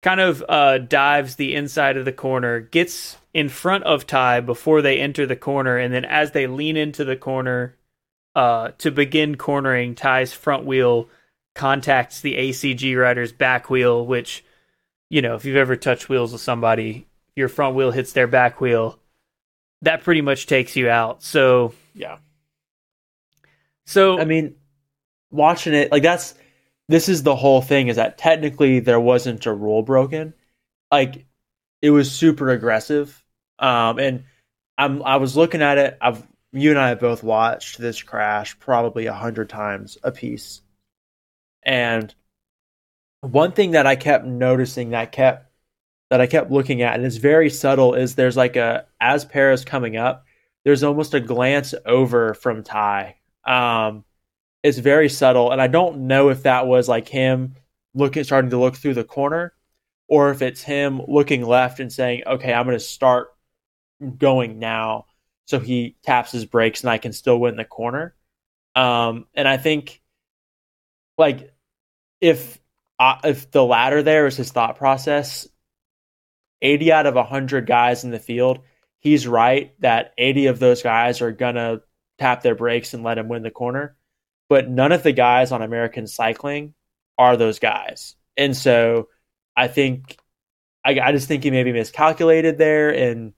[0.02, 4.82] Kind of uh, dives the inside of the corner, gets in front of Ty before
[4.82, 7.76] they enter the corner, and then as they lean into the corner
[8.36, 11.10] uh, to begin cornering, Ty's front wheel
[11.54, 14.46] contacts the ACG rider's back wheel, which,
[15.10, 18.62] you know, if you've ever touched wheels with somebody, your front wheel hits their back
[18.62, 18.98] wheel,
[19.82, 21.22] that pretty much takes you out.
[21.22, 22.20] So, yeah
[23.90, 24.54] so I mean,
[25.32, 26.36] watching it like that's
[26.90, 30.36] this is the whole thing is that technically there wasn't a rule broken.
[30.92, 31.26] Like
[31.82, 33.26] it was super aggressive.
[33.58, 34.26] Um and
[34.78, 35.98] I'm I was looking at it.
[36.02, 40.62] I've you and I have both watched this crash probably a hundred times a piece.
[41.64, 42.14] And
[43.22, 45.52] one thing that I kept noticing that kept
[46.12, 49.66] that I kept looking at, and it's very subtle, is there's like a as Paris
[49.66, 50.26] coming up,
[50.64, 53.16] there's almost a glance over from Ty
[53.50, 54.06] um,
[54.64, 57.56] it's very subtle, and I don't know if that was like him
[57.94, 59.54] looking, starting to look through the corner,
[60.08, 63.30] or if it's him looking left and saying, "Okay, I'm going to start
[64.18, 65.08] going now."
[65.46, 68.16] So he taps his brakes, and I can still win the corner.
[68.76, 70.02] Um, and I think,
[71.18, 71.54] like,
[72.22, 72.60] if
[73.00, 75.48] uh, if the latter there is his thought process,
[76.62, 78.60] 80 out of 100 guys in the field,
[79.00, 81.82] he's right that 80 of those guys are gonna
[82.20, 83.96] tap their brakes and let him win the corner.
[84.50, 86.74] But none of the guys on American cycling
[87.18, 88.16] are those guys.
[88.38, 89.10] And so
[89.56, 90.18] I think
[90.86, 93.34] I, I just think he maybe miscalculated there and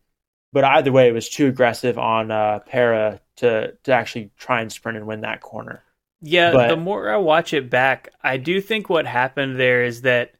[0.54, 4.72] but either way it was too aggressive on uh Para to to actually try and
[4.72, 5.84] sprint and win that corner.
[6.22, 10.04] Yeah, but, the more I watch it back, I do think what happened there is
[10.04, 10.34] that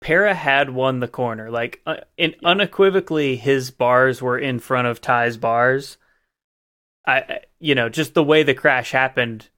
[0.00, 1.50] Para had won the corner.
[1.50, 5.98] Like, uh, in, unequivocally, his bars were in front of Ty's bars.
[7.06, 9.48] I, you know, just the way the crash happened,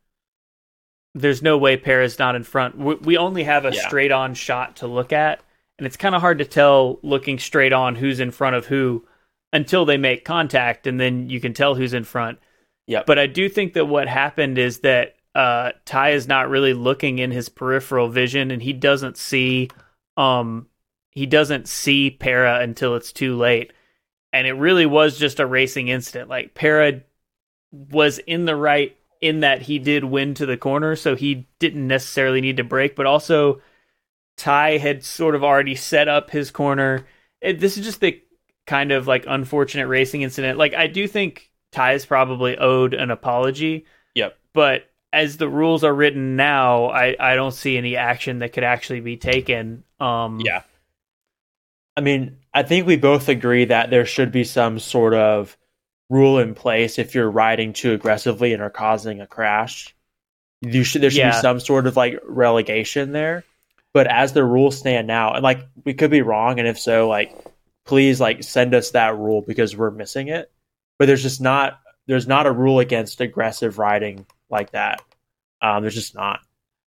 [1.15, 2.77] there's no way Para's not in front.
[2.79, 3.87] We, we only have a yeah.
[3.87, 5.41] straight on shot to look at,
[5.79, 9.07] and it's kind of hard to tell looking straight on who's in front of who
[9.53, 12.39] until they make contact, and then you can tell who's in front.
[12.87, 13.03] Yeah.
[13.07, 17.19] But I do think that what happened is that uh, Ty is not really looking
[17.19, 19.71] in his peripheral vision, and he doesn't see,
[20.17, 20.67] um,
[21.11, 23.73] he doesn't see Para until it's too late.
[24.33, 26.29] And it really was just a racing incident.
[26.29, 27.03] Like Para
[27.91, 31.87] was in the right in that he did win to the corner, so he didn't
[31.87, 33.61] necessarily need to break, but also
[34.37, 37.07] Ty had sort of already set up his corner.
[37.41, 38.21] It, this is just the
[38.67, 40.59] kind of like unfortunate racing incident.
[40.59, 43.87] Like I do think Ty is probably owed an apology.
[44.15, 44.37] Yep.
[44.53, 48.65] But as the rules are written now, I, I don't see any action that could
[48.65, 49.85] actually be taken.
[50.01, 50.63] Um, yeah.
[51.97, 55.57] I mean, I think we both agree that there should be some sort of
[56.11, 59.95] rule in place if you're riding too aggressively and are causing a crash.
[60.61, 61.31] You should there should Yeah.
[61.33, 63.45] be some sort of like relegation there.
[63.93, 67.09] But as the rules stand now, and like we could be wrong, and if so,
[67.09, 67.35] like
[67.87, 70.51] please like send us that rule because we're missing it.
[70.99, 75.01] But there's just not there's not a rule against aggressive riding like that.
[75.63, 76.41] Um, there's just not.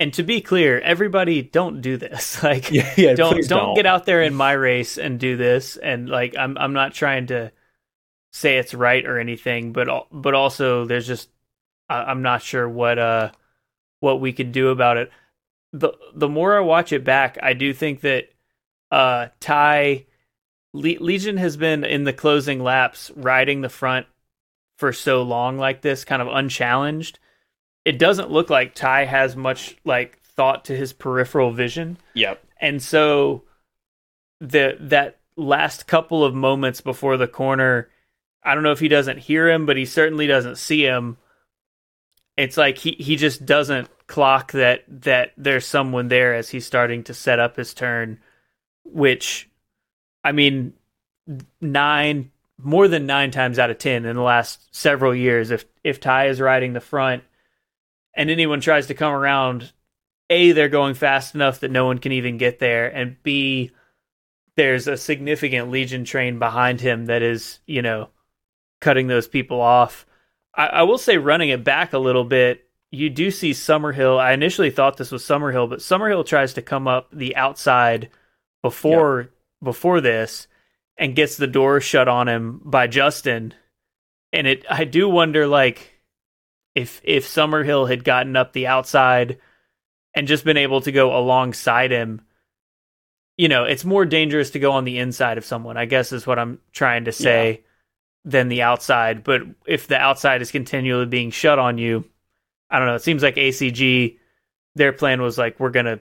[0.00, 2.42] And to be clear, everybody don't do this.
[2.42, 5.76] Like Yeah, yeah don't, please don't get out there in my race and do this
[5.76, 7.50] and like I'm I'm not trying to
[8.32, 11.28] say it's right or anything, but but also there's just
[11.88, 13.30] I- I'm not sure what uh
[14.00, 15.10] what we could do about it.
[15.72, 18.30] The the more I watch it back, I do think that
[18.90, 20.06] uh Ty
[20.74, 24.06] Le- Legion has been in the closing laps riding the front
[24.76, 27.18] for so long like this, kind of unchallenged.
[27.84, 32.44] It doesn't look like Ty has much like thought to his peripheral vision Yep.
[32.60, 33.42] and so
[34.40, 37.88] the that last couple of moments before the corner
[38.42, 41.16] i don't know if he doesn't hear him but he certainly doesn't see him.
[42.36, 47.04] It's like he he just doesn't clock that that there's someone there as he's starting
[47.04, 48.18] to set up his turn
[48.84, 49.50] which
[50.24, 50.72] i mean
[51.60, 56.00] 9 more than 9 times out of 10 in the last several years if if
[56.00, 57.22] Ty is riding the front
[58.14, 59.72] and anyone tries to come around
[60.30, 63.70] a they're going fast enough that no one can even get there and b
[64.56, 68.08] there's a significant legion train behind him that is you know
[68.80, 70.06] cutting those people off.
[70.54, 74.18] I, I will say running it back a little bit you do see summerhill.
[74.18, 78.10] I initially thought this was summerhill but summerhill tries to come up the outside
[78.62, 79.30] before
[79.62, 80.46] before this
[80.96, 83.54] and gets the door shut on him by justin.
[84.32, 86.00] And it i do wonder like
[86.74, 89.38] if if summerhill had gotten up the outside
[90.14, 92.22] and just been able to go alongside him
[93.36, 96.26] you know it's more dangerous to go on the inside of someone i guess is
[96.26, 97.62] what i'm trying to say
[98.28, 102.04] than the outside but if the outside is continually being shut on you
[102.70, 104.16] i don't know it seems like acg
[104.74, 105.98] their plan was like we're gonna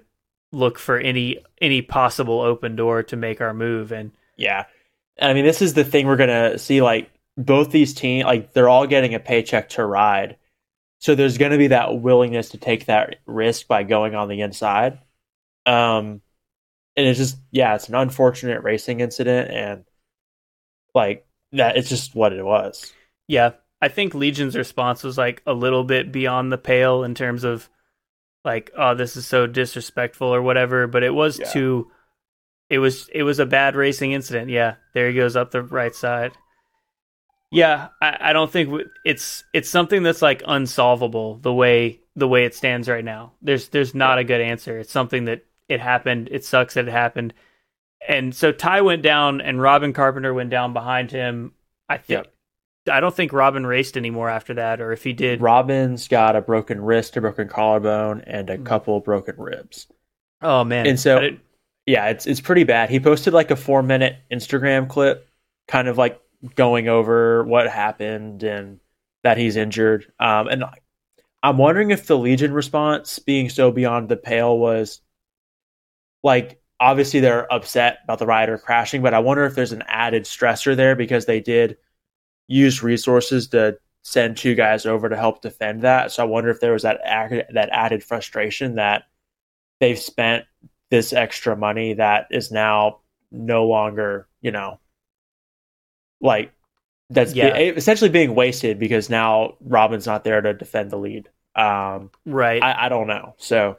[0.52, 4.66] look for any any possible open door to make our move and Yeah.
[5.20, 6.82] I mean, this is the thing we're to see.
[6.82, 10.38] Like, both these teams, like, they're all getting a paycheck to ride.
[11.00, 15.00] So there's to be that willingness to take that risk by going on the inside.
[15.66, 16.22] Um,
[16.96, 19.52] and it's just, yeah, it's an unfortunate racing incident.
[19.52, 19.86] And,
[20.96, 22.92] like, that it's just what it was.
[23.28, 27.44] Yeah, I think Legion's response was like a little bit beyond the pale in terms
[27.44, 27.70] of
[28.46, 30.88] like, oh, this is so disrespectful or whatever.
[30.88, 31.50] But it was Yeah.
[31.52, 31.92] too.
[32.70, 34.50] It was it was a bad racing incident.
[34.50, 36.34] Yeah, there he goes up the right side.
[37.50, 42.28] Yeah, I, I don't think w- it's it's something that's like unsolvable the way the
[42.28, 43.34] way it stands right now.
[43.42, 44.80] There's there's not a good answer.
[44.80, 46.28] It's something that it happened.
[46.32, 47.34] It sucks that it happened.
[48.08, 51.54] And so Ty went down and Robin Carpenter went down behind him.
[51.90, 52.34] I think Yep.
[52.90, 56.42] I don't think Robin raced anymore after that, or if he did, Robin's got a
[56.42, 59.88] broken wrist, a broken collarbone, and a couple broken ribs.
[60.42, 60.88] oh man!
[60.88, 61.42] And so- I didn't-
[61.86, 62.90] yeah, it's it's pretty bad.
[62.90, 65.28] He posted like a four minute Instagram clip,
[65.68, 66.22] kind of like
[66.56, 68.80] going over what happened and
[69.24, 70.10] that he's injured.
[70.20, 70.64] Um, and
[71.44, 75.02] I'm wondering if the Legion response, being so beyond the pale, was
[76.24, 80.24] like obviously they're upset about the rider crashing, but I wonder if there's an added
[80.24, 81.78] stressor there because they did
[82.48, 86.12] use resources to send two guys over to help defend that.
[86.12, 89.04] So I wonder if there was that added, that added frustration that
[89.80, 90.46] they've spent
[90.90, 93.00] this extra money that is now
[93.32, 94.80] no longer, you know,
[96.22, 96.52] like
[97.10, 101.30] that's be- essentially being wasted because now Robin's not there to defend the lead.
[101.56, 102.62] Um, right?
[102.62, 103.36] I, I don't know.
[103.38, 103.78] So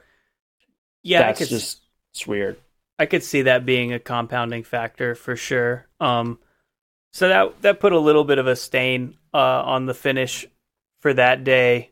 [1.01, 1.81] yeah, that's just
[2.11, 2.57] it's weird.
[2.99, 5.87] I could see that being a compounding factor for sure.
[6.01, 6.37] Um,
[7.13, 10.45] so that that put a little bit of a stain uh, on the finish
[10.99, 11.91] for that day.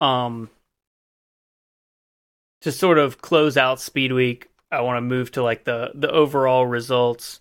[0.00, 0.48] Um,
[2.62, 6.10] to sort of close out Speed Week, I want to move to like the the
[6.10, 7.40] overall results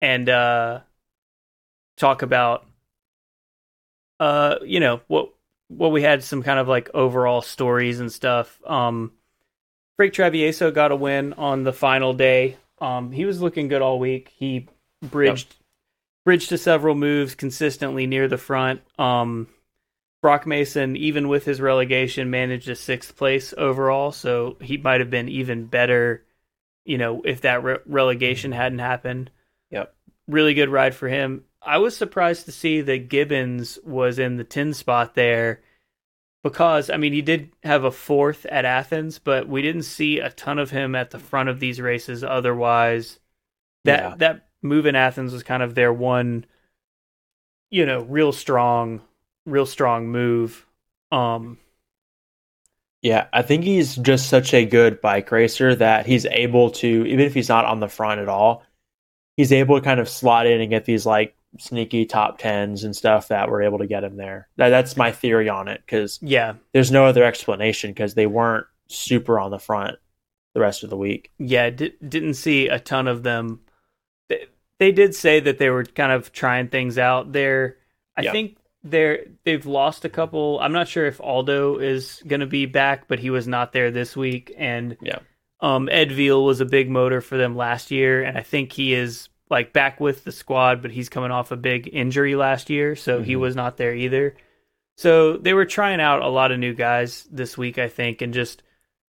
[0.00, 0.80] and uh,
[1.96, 2.66] talk about
[4.20, 5.32] uh, you know what
[5.68, 8.60] what we had some kind of like overall stories and stuff.
[8.64, 9.12] Um,
[10.02, 12.56] Frank Travieso got a win on the final day.
[12.80, 14.32] Um, he was looking good all week.
[14.36, 14.66] He
[15.00, 15.54] bridged
[16.24, 18.80] bridged to several moves consistently near the front.
[18.98, 19.46] Um,
[20.20, 25.10] Brock Mason, even with his relegation, managed a sixth place overall, so he might have
[25.10, 26.24] been even better.
[26.84, 29.30] You know, if that re- relegation hadn't happened.
[29.70, 29.94] Yep.
[30.26, 31.44] Really good ride for him.
[31.64, 35.60] I was surprised to see that Gibbons was in the 10 spot there
[36.42, 40.30] because, I mean, he did have a fourth at Athens, but we didn't see a
[40.30, 43.18] ton of him at the front of these races otherwise.
[43.84, 44.16] that Yeah.
[44.18, 46.46] that move in Athens was kind of their one,
[47.70, 49.00] you know, real strong,
[49.46, 50.66] real strong move.
[51.10, 51.58] Um,
[53.02, 57.20] Yeah, I think he's just such a good bike racer that he's able to, even
[57.26, 58.62] if he's not on the front at all,
[59.36, 62.94] he's able to kind of slot in and get these like sneaky top tens and
[62.96, 64.48] stuff that were able to get him there.
[64.56, 68.66] That, that's my theory on it because yeah, there's no other explanation because they weren't
[68.88, 69.98] super on the front
[70.54, 71.30] the rest of the week.
[71.38, 73.60] yeah, di- didn't see a ton of them.
[74.28, 74.46] They,
[74.78, 77.76] they did say that they were kind of trying things out there.
[78.16, 78.32] I Yeah.
[78.32, 80.58] think they're they've lost a couple.
[80.60, 83.90] I'm not sure if Aldo is going to be back, but he was not there
[83.90, 85.20] this week, and Yeah.
[85.60, 88.92] um, Ed Veal was a big motor for them last year, and I think he
[88.92, 92.96] is like back with the squad, but he's coming off a big injury last year,
[92.96, 93.40] so he Mhm.
[93.40, 94.34] was not there either.
[94.96, 98.32] So they were trying out a lot of new guys this week, I think, and
[98.34, 98.62] just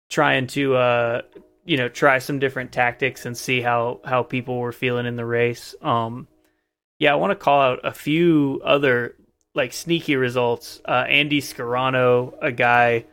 [0.09, 1.21] trying to uh,
[1.63, 5.25] you know try some different tactics and see how how people were feeling in the
[5.25, 5.75] race.
[5.81, 6.27] Um,
[6.99, 9.15] yeah, I want to call out a few other
[9.53, 10.81] like sneaky results.
[10.87, 13.05] Uh, Andy Scarano, a guy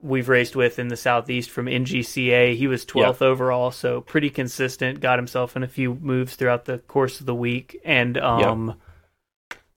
[0.00, 5.00] we've raced with in the southeast from NGCA, he was 12th overall, so pretty consistent.
[5.00, 8.74] Got himself in a few moves throughout the course of the week, and um,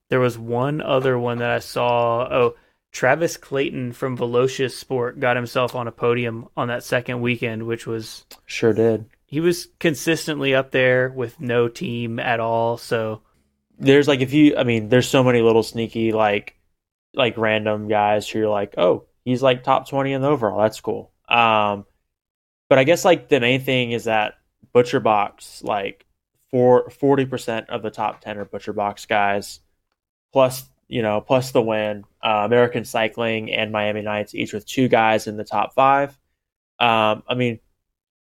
[0.10, 2.28] there was one other one that I saw.
[2.32, 2.56] Oh.
[2.94, 7.88] Travis Clayton from Velocious Sport got himself on a podium on that second weekend, which
[7.88, 9.06] was Sure did.
[9.26, 12.76] he was consistently up there with no team at all.
[12.78, 13.22] So
[13.80, 16.58] There's like if you, I mean, there's so many little sneaky like
[17.14, 20.62] like random guys who you're like, oh, he's like top twenty in the overall.
[20.62, 21.12] That's cool.
[21.28, 21.86] Um,
[22.70, 24.36] but I guess like the main thing is that
[24.74, 26.06] Butcher Box like
[26.50, 29.60] for forty percent of the top ten are Butcher Box guys,
[30.34, 32.04] plus you know plus the win.
[32.24, 36.18] Uh, American Cycling and Miami Nights each with two guys in the top five.
[36.80, 37.60] Um, I mean,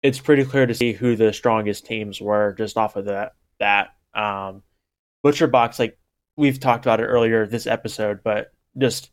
[0.03, 3.35] it's pretty clear to see who the strongest teams were just off of that.
[3.59, 4.63] That um,
[5.23, 5.99] Butcher Box, like
[6.37, 9.11] we've talked about it earlier this episode, but just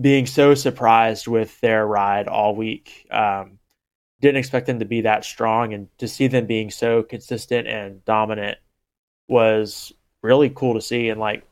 [0.00, 3.06] being so surprised with their ride all week.
[3.10, 3.58] Um,
[4.20, 8.04] didn't expect them to be that strong, and to see them being so consistent and
[8.04, 8.58] dominant
[9.28, 9.92] was
[10.22, 11.08] really cool to see.
[11.08, 11.44] And like,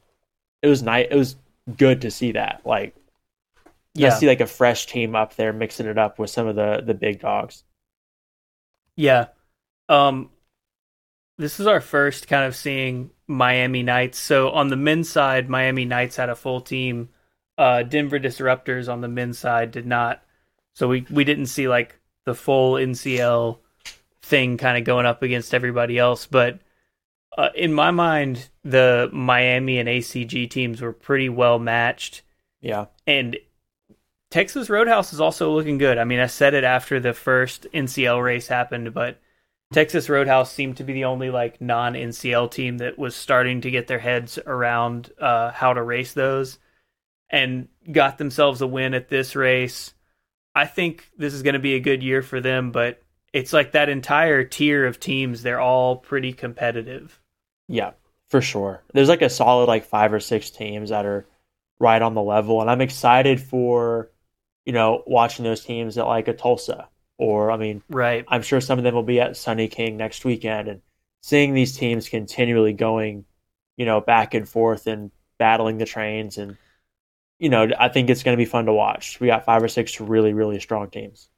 [0.63, 1.07] it was nice.
[1.11, 1.37] It was
[1.77, 2.63] good to see that.
[2.65, 2.95] Like,
[3.95, 6.83] yeah, see like a fresh team up there mixing it up with some of the
[6.85, 7.65] the big dogs.
[8.97, 9.27] yeah.
[9.89, 10.31] Um,
[11.39, 14.19] this is our first kind of seeing Miami Nights.
[14.19, 17.09] So on the men's side, Miami Nights had a full team.
[17.57, 20.23] Uh, Denver Disruptors on the men's side did not.
[20.75, 23.59] So we we didn't see like the full NCL
[24.23, 26.27] thing kind of going up against everybody else.
[26.27, 26.59] But
[27.37, 32.23] uh, in my mind, the Miami and ACG teams were pretty well matched.
[32.61, 33.37] Yeah, and
[34.31, 35.99] Texas Roadhouse is also looking good.
[35.99, 39.21] I mean, I said it after the first NCL race happened, but
[39.73, 43.71] Texas Roadhouse seemed to be the only like non NCL team that was starting to
[43.71, 46.59] get their heads around uh, how to race those
[47.31, 49.95] and got themselves a win at this race.
[50.55, 53.03] I think this is going to be a good year for them, but
[53.33, 57.21] it's like that entire tier of teams, they're all pretty competitive.
[57.69, 57.93] yeah,
[58.29, 58.83] for sure.
[58.93, 61.27] There's like a solid like five or six teams that are
[61.79, 64.11] right on the level, and I'm excited for
[64.65, 68.25] you know watching those teams at like a Tulsa or I mean Right.
[68.29, 70.83] I'm sure some of them will be at Sunny King next weekend and
[71.21, 73.25] seeing these teams continually going,
[73.77, 76.57] you know, back and forth and battling the trains and
[77.39, 79.19] you know, I think it's going to be fun to watch.
[79.21, 81.29] We got five or six really really strong teams.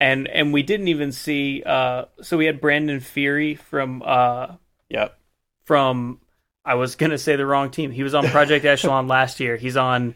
[0.00, 4.56] and and we didn't even see uh so we had Brandon Fury from uh
[4.88, 5.18] Yep.
[5.64, 6.20] from
[6.64, 7.90] I was gonna say the wrong team.
[7.90, 9.56] He was on Project Echelon last year.
[9.56, 10.14] He's on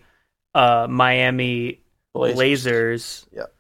[0.55, 1.81] uh Miami
[2.13, 3.55] Blazers, Yep.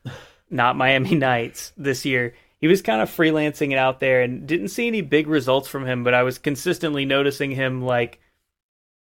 [0.50, 2.34] not Miami Nights this year.
[2.60, 5.84] He was kind of freelancing it out there and didn't see any big results from
[5.86, 8.20] him, but I was consistently noticing him like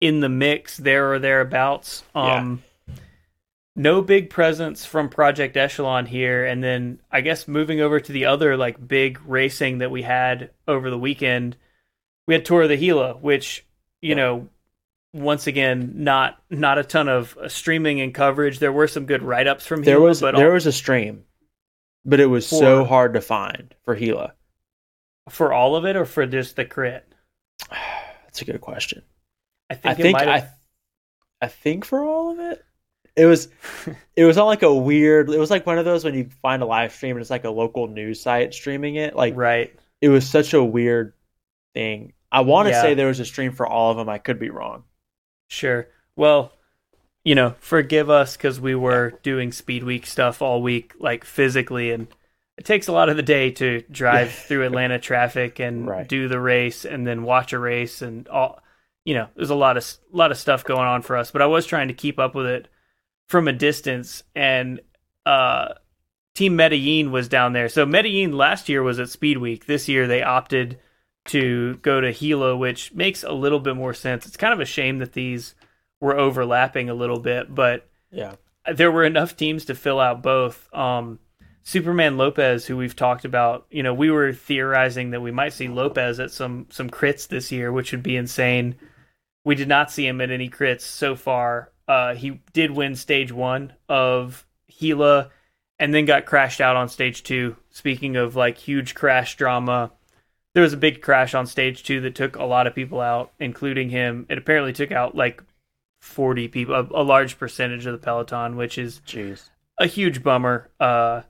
[0.00, 2.04] in the mix there or thereabouts.
[2.14, 2.34] Yeah.
[2.36, 2.62] Um
[3.78, 8.24] no big presence from Project Echelon here and then I guess moving over to the
[8.24, 11.56] other like big racing that we had over the weekend,
[12.26, 13.66] we had Tour of the Gila, which,
[14.00, 14.14] you Yeah.
[14.16, 14.48] know,
[15.12, 18.58] once again, not not a ton of streaming and coverage.
[18.60, 20.72] There were some good write ups from There Gila, was but there all- was a
[20.72, 21.24] stream,
[22.04, 24.32] but it was so hard to find for Gila.
[25.28, 27.06] for all of it or for just the crit.
[27.70, 29.02] That's a good question.
[29.70, 30.48] I I think, it think I.
[31.42, 32.64] I think for all of it,
[33.14, 33.48] it was
[34.16, 35.28] it was on like a weird.
[35.30, 37.44] It was like one of those when you find a live stream and it's like
[37.44, 39.14] a local news site streaming it.
[39.16, 39.74] Like right.
[40.00, 41.12] it was such a weird
[41.74, 42.12] thing.
[42.32, 42.82] I want to Yeah.
[42.82, 44.08] say there was a stream for all of them.
[44.08, 44.84] I could be wrong.
[45.48, 45.88] Sure.
[46.16, 46.52] Well,
[47.24, 51.90] you know, forgive us because we were doing Speed Week stuff all week, like physically,
[51.92, 52.08] and
[52.56, 56.08] it takes a lot of the day to drive through Atlanta traffic and Right.
[56.08, 58.60] do the race and then watch a race and all
[59.06, 61.46] you know, there's a lot of lot of stuff going on for us, but I
[61.46, 62.68] was trying to keep up with it
[63.28, 64.80] from a distance and
[65.24, 65.68] uh
[66.34, 67.68] Team Medellin was down there.
[67.70, 69.64] So Medellin last year was at Speed Week.
[69.66, 70.78] This year they opted
[71.28, 74.26] to go to Gila, which makes a little bit more sense.
[74.26, 75.54] It's kind of a shame that these
[76.00, 78.34] were overlapping a little bit, but Yeah.
[78.70, 80.68] there were enough teams to fill out both.
[80.74, 81.18] Um,
[81.62, 85.68] Superman Lopez, who we've talked about, you know, we were theorizing that we might see
[85.68, 88.74] Lopez at some some crits this year, which would be insane.
[89.46, 91.70] We did not see him at any crits so far.
[91.86, 94.44] Uh, he did win stage one of
[94.76, 95.30] Gila,
[95.78, 97.54] and then got crashed out on stage two.
[97.70, 99.92] Speaking of like huge crash drama,
[100.54, 103.30] there was a big crash on stage two that took a lot of people out,
[103.38, 104.26] including him.
[104.28, 105.40] It apparently took out like
[106.00, 109.50] 40 people, a, a large percentage of the peloton, which is Jeez.
[109.78, 110.70] a huge bummer.
[110.80, 111.22] Uh,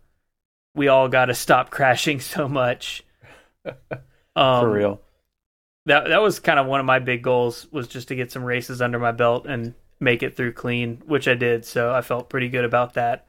[0.75, 3.05] we all got to stop crashing so much.
[3.67, 3.75] Um,
[4.35, 5.03] For real.
[5.87, 8.45] That that was kind of one of my big goals was just to get some
[8.45, 11.65] races under my belt and make it through clean, which I did.
[11.65, 13.27] So I felt pretty good about that.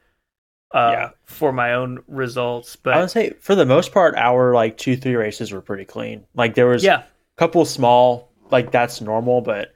[0.74, 1.10] Uh, Yeah.
[1.24, 4.96] for my own results, but I would say for the most part, our like two,
[4.98, 6.26] three races were pretty clean.
[6.34, 7.04] Like there was yeah, a
[7.38, 9.74] couple small, like that's normal, but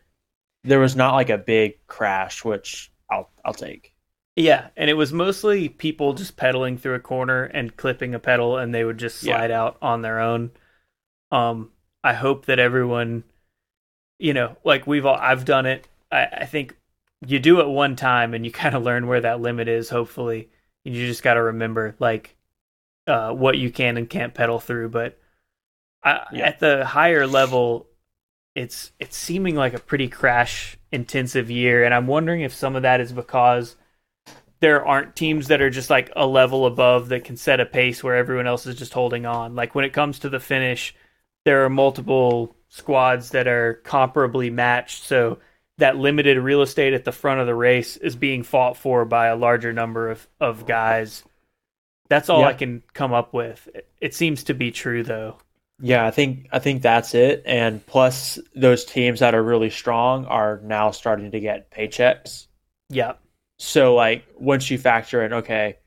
[0.64, 3.94] there was not like a big crash, which I'll I'll take.
[4.36, 8.58] Yeah, and it was mostly people just pedaling through a corner and clipping a pedal,
[8.58, 9.36] and they would just Yeah.
[9.36, 10.50] slide out on their own.
[11.30, 11.70] Um,
[12.04, 13.24] I hope that everyone,
[14.18, 15.88] you know, like we've all, I've done it.
[16.10, 16.76] I, I think
[17.26, 19.88] you do it one time, and you kind of learn where that limit is.
[19.90, 20.48] Hopefully,
[20.84, 22.36] and you just got to remember like
[23.06, 24.90] uh, what you can and can't pedal through.
[24.90, 25.18] But
[26.02, 26.46] I, Yeah.
[26.46, 27.86] at the higher level,
[28.54, 32.82] it's it's seeming like a pretty crash intensive year, and I'm wondering if some of
[32.82, 33.76] that is because
[34.60, 38.02] there aren't teams that are just like a level above that can set a pace
[38.04, 39.54] where everyone else is just holding on.
[39.56, 40.94] Like when it comes to the finish,
[41.44, 45.38] there are multiple squads that are comparably matched, so
[45.78, 49.26] that limited real estate at the front of the race is being fought for by
[49.26, 51.24] a larger number of, of guys.
[52.08, 52.44] That's all.
[52.44, 53.68] I can come up with.
[54.00, 55.38] It, seems to be true though.
[55.80, 57.42] Yeah, I think I think that's it.
[57.46, 62.48] And plus, those teams that are really strong are now starting to get paychecks.
[62.90, 63.14] Yeah.
[63.58, 65.78] So like once you factor in, okay,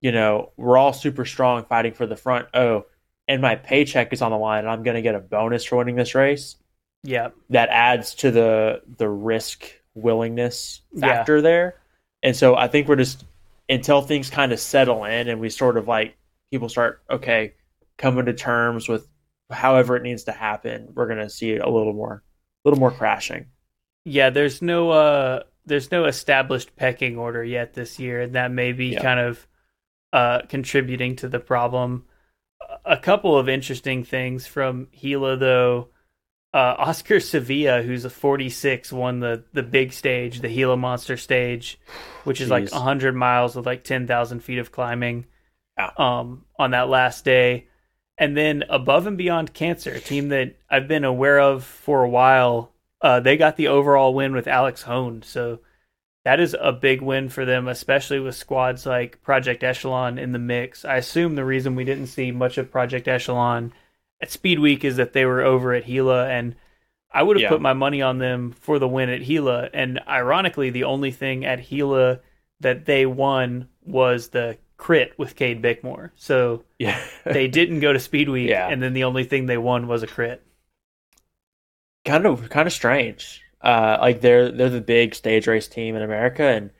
[0.00, 2.46] you know, we're all super strong fighting for the front.
[2.54, 2.86] Oh,
[3.28, 5.96] and my paycheck is on the line and I'm gonna get a bonus for winning
[5.96, 6.56] this race.
[7.02, 7.30] Yeah.
[7.50, 9.64] That adds to the the risk
[9.94, 11.08] willingness Yeah.
[11.08, 11.76] factor there.
[12.22, 13.24] And so I think we're just
[13.68, 16.16] until things kind of settle in and we sort of like
[16.50, 17.54] people start, okay,
[17.96, 19.08] coming to terms with
[19.50, 22.22] however it needs to happen, we're gonna see a little more
[22.64, 23.46] a little more crashing.
[24.04, 28.72] Yeah, there's no uh there's no established pecking order yet this year, and that may
[28.72, 29.00] be Yeah.
[29.02, 29.46] kind of
[30.12, 32.04] uh contributing to the problem.
[32.84, 35.88] A couple of interesting things from Gila though.
[36.52, 41.80] Uh, Oscar Sevilla, who's a 46, won the the big stage, the Gila Monster stage,
[42.22, 45.26] which is like 100 miles with like 10,000 feet of climbing.
[45.76, 45.90] Yeah.
[45.98, 47.66] Um, on that last day,
[48.16, 52.08] and then above and beyond cancer, a team that I've been aware of for a
[52.08, 52.72] while.
[53.00, 55.58] Uh, they got the overall win with Alex Hoehn, so
[56.24, 60.38] that is a big win for them, especially with squads like Project Echelon in the
[60.38, 60.84] mix.
[60.84, 63.72] I assume the reason we didn't see much of Project Echelon
[64.20, 66.54] at Speed Week is that they were over at Gila, and
[67.10, 67.48] I would have Yeah.
[67.50, 69.68] put my money on them for the win at Gila.
[69.74, 72.20] And ironically, the only thing at Gila
[72.60, 76.10] that they won was the crit with Cade Bickmore.
[76.16, 76.98] So Yeah.
[77.24, 78.68] they didn't go to Speed Week, Yeah.
[78.68, 80.42] and then the only thing they won was a crit.
[82.04, 83.42] kind of kind of strange.
[83.64, 86.70] Uh, like they're they're the big stage race team in America, and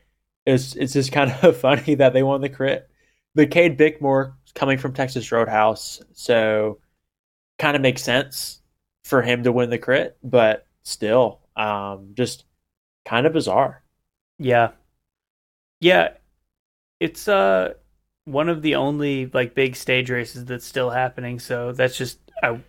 [0.46, 2.88] it's it's just kind of funny that they won the crit.
[3.34, 6.78] But Cade Bickmore coming from Texas Roadhouse, so
[7.58, 8.60] kind of makes sense
[9.04, 12.44] for him to win the crit, but still, um, just
[13.04, 13.82] kind of bizarre.
[14.38, 14.72] Yeah.
[15.80, 16.14] Yeah.
[17.00, 17.74] It's uh
[18.24, 22.60] one of the only like big stage races that's still happening, so that's just I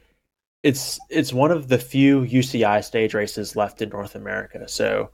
[0.65, 5.11] It's it's one of the few UCI stage races left in North America, so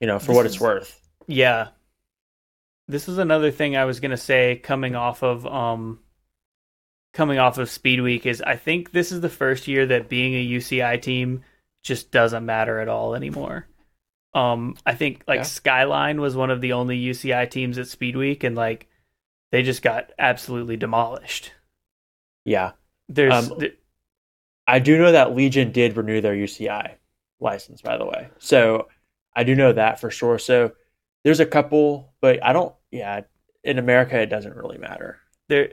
[0.00, 1.00] you know for This what it's is- worth.
[1.26, 1.68] yeah.
[2.86, 5.98] This is another thing I was going to say coming off of um
[7.14, 10.34] coming off of Speed Week is I think this is the first year that being
[10.34, 11.42] a UCI team
[11.82, 13.66] just doesn't matter at all anymore.
[14.34, 15.42] Um I think like Yeah.
[15.44, 18.86] Skyline was one of the only UCI teams at Speed Week and like
[19.50, 21.52] they just got absolutely demolished.
[22.44, 22.72] Yeah,
[23.08, 23.78] There's Um, th-
[24.66, 26.94] I do know that Legion did renew their UCI
[27.40, 28.28] license, by the way.
[28.38, 28.88] So
[29.36, 30.38] I do know that for sure.
[30.38, 30.72] So
[31.24, 32.74] there's a couple, but I don't.
[32.90, 33.22] Yeah,
[33.62, 35.18] in America, it doesn't really matter.
[35.48, 35.70] there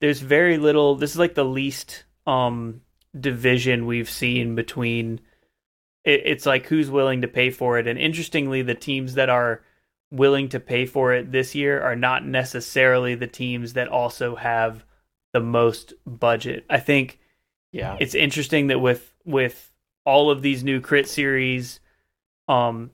[0.00, 0.96] there's very little.
[0.96, 2.80] This is like the least um
[3.18, 5.20] division we've seen between.
[6.04, 9.62] It, it's like who's willing to pay for it, and interestingly, the teams that are
[10.10, 14.84] willing to pay for it this year are not necessarily the teams that also have
[15.32, 16.64] the most budget.
[16.70, 17.18] I think
[17.74, 17.96] Yeah.
[17.98, 19.72] it's interesting that with with
[20.04, 21.80] all of these new crit series,
[22.46, 22.90] um,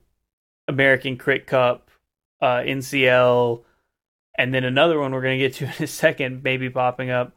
[0.69, 1.91] American Crit Cup,
[2.41, 3.63] uh, NCL,
[4.39, 7.33] and then another one we're going to get to in a second, maybe popping up.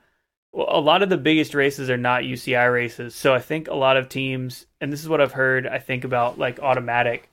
[0.55, 3.97] A lot of the biggest races are not UCI races, so I think a lot
[3.97, 5.65] of teams, and this is what I've heard.
[5.67, 7.29] I think about like automatic.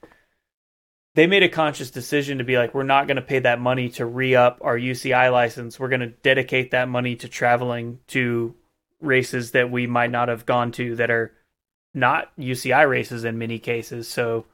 [1.14, 3.90] They made a conscious decision to be like, we're not going to pay that money
[3.90, 5.78] to re up our UCI license.
[5.78, 8.54] We're going to dedicate that money to traveling to
[9.01, 11.32] races that we might not have gone to that are
[11.94, 14.09] not UCI races in many cases.
[14.09, 14.46] So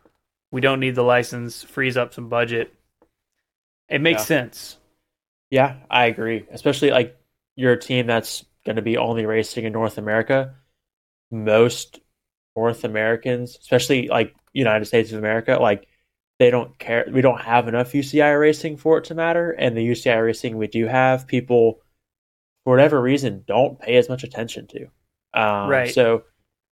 [0.50, 2.72] we don't need the license, frees up some budget.
[3.88, 4.26] It makes Yeah.
[4.26, 4.78] sense.
[5.50, 6.46] Yeah, I agree.
[6.50, 7.16] Especially like
[7.56, 10.54] you're a team that's going to be only racing in North America.
[11.30, 12.00] Most
[12.56, 15.86] North Americans, especially like United States of America, like
[16.38, 17.06] they don't care.
[17.10, 19.50] We don't have enough UCI racing for it to matter.
[19.52, 21.80] And the UCI racing we do have, people
[22.66, 24.86] for whatever reason don't pay as much attention to.
[25.40, 25.94] Um, Right.
[25.94, 26.24] So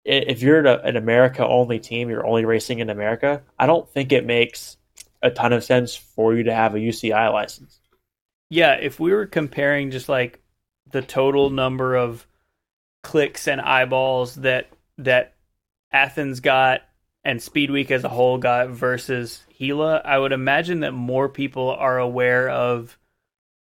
[0.05, 3.43] if you're an, America only team, you're only racing in America.
[3.61, 4.77] I don't think it makes
[5.23, 7.79] a ton of sense for you to have a UCI license.
[8.51, 10.43] Yeah, if we were comparing just like
[10.91, 12.27] the total number of
[13.05, 15.35] clicks and eyeballs that that
[15.93, 16.83] Athens got
[17.23, 21.71] and Speed Week as a whole got versus Gila, I would imagine that more people
[21.71, 22.99] are aware of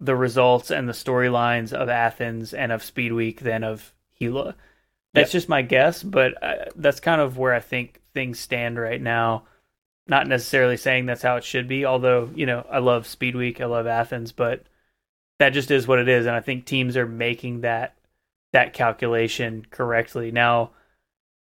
[0.03, 4.55] the results and the storylines of Athens and of Speed Week than of Gila.
[5.13, 9.01] That's just my guess, but uh, that's kind of where I think things stand right
[9.01, 9.43] now.
[10.07, 13.61] Not necessarily saying that's how it should be, although, you know, I love Speed Week,
[13.61, 14.63] I love Athens, but
[15.39, 17.95] that just is what it is and I think teams are making that
[18.51, 20.31] that calculation correctly.
[20.31, 20.71] Now,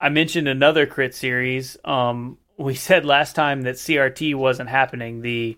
[0.00, 1.76] I mentioned another crit series.
[1.84, 5.22] Um, we said last time that CRT wasn't happening.
[5.22, 5.56] The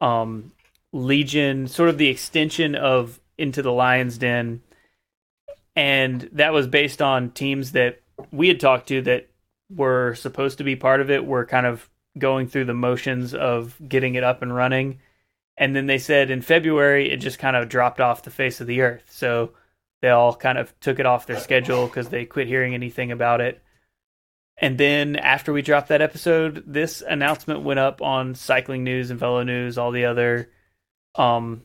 [0.00, 0.52] um,
[0.92, 4.62] Legion, sort of the extension of Into the Lion's Den,
[5.76, 8.00] and that was based on teams that
[8.32, 9.30] we had talked to that
[9.74, 11.24] were supposed to be part of it.
[11.24, 11.88] Were kind of
[12.18, 14.98] going through the motions of getting it up and running,
[15.56, 18.66] and then they said in February it just kind of dropped off the face of
[18.66, 19.08] the earth.
[19.10, 19.52] So
[20.02, 23.40] they all kind of took it off their schedule because they quit hearing anything about
[23.40, 23.62] it.
[24.56, 29.18] And then after we dropped that episode, this announcement went up on Cycling News and
[29.18, 30.50] Velo News, all the other
[31.14, 31.62] um,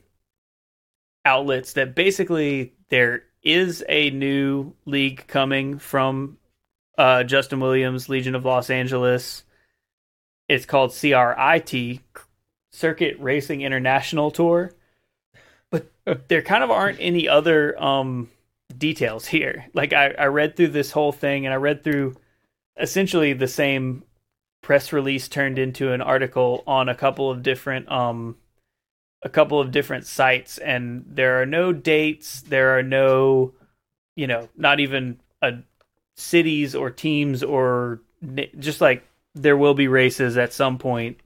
[1.24, 6.38] outlets that basically there is a new league coming from
[6.98, 9.44] uh, Justin Williams, Legion of Los Angeles.
[10.48, 12.00] It's called CRIT,
[12.72, 14.72] Circuit Racing International Tour.
[15.72, 15.88] But
[16.28, 18.30] there kind of aren't any other um,
[18.76, 19.66] details here.
[19.74, 22.16] Like I, I read through this whole thing and I read through
[22.78, 24.04] essentially the same
[24.62, 28.36] press release turned into an article on a couple of different um
[29.26, 33.54] a couple of different sites and there are no dates there are no
[34.16, 35.54] you know not even a
[36.16, 38.02] cities or teams or
[38.60, 41.20] just like there will be races at some point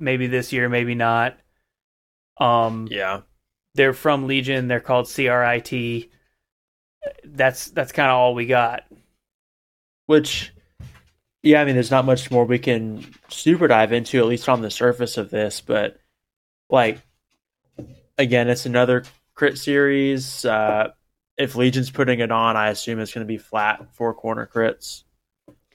[0.00, 1.38] maybe this year maybe not
[2.38, 3.22] um Yeah.
[3.74, 6.10] they're from legion they're called crit
[7.24, 8.84] that's that's kind of all we got
[10.06, 10.52] Which,
[11.42, 14.62] yeah, I mean, there's not much more we can super dive into, at least on
[14.62, 15.60] the surface of this.
[15.60, 15.98] But,
[16.70, 17.00] like,
[18.18, 19.04] again, it's another
[19.34, 20.44] crit series.
[20.44, 20.90] Uh,
[21.36, 25.04] if Legion's putting it on, I assume it's going to be flat four corner crits.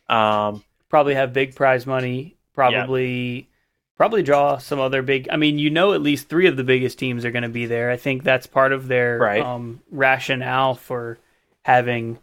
[0.09, 2.37] Um, probably have big prize money.
[2.53, 3.49] Probably,
[3.95, 5.29] probably draw some other big.
[5.31, 7.65] I mean, you know, at least three of the biggest teams are going to be
[7.65, 7.91] there.
[7.91, 9.41] I think that's part of their Right.
[9.41, 11.17] um, rationale for
[11.63, 12.17] having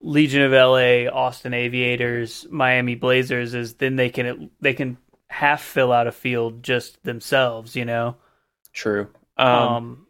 [0.00, 3.54] Legion of LA, Austin Aviators, Miami Blazers.
[3.54, 4.96] Is then they can they can
[5.28, 7.76] half fill out a field just themselves.
[7.76, 8.16] You know.
[8.72, 9.08] true.
[9.40, 10.06] Um, Um,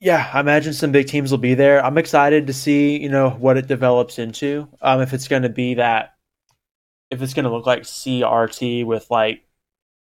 [0.00, 1.84] yeah, I imagine some big teams will be there.
[1.84, 4.68] I'm excited to see, you know, what it develops into.
[4.82, 6.14] Um, if it's going to be that,
[7.10, 9.44] if it's going to look like CRT with like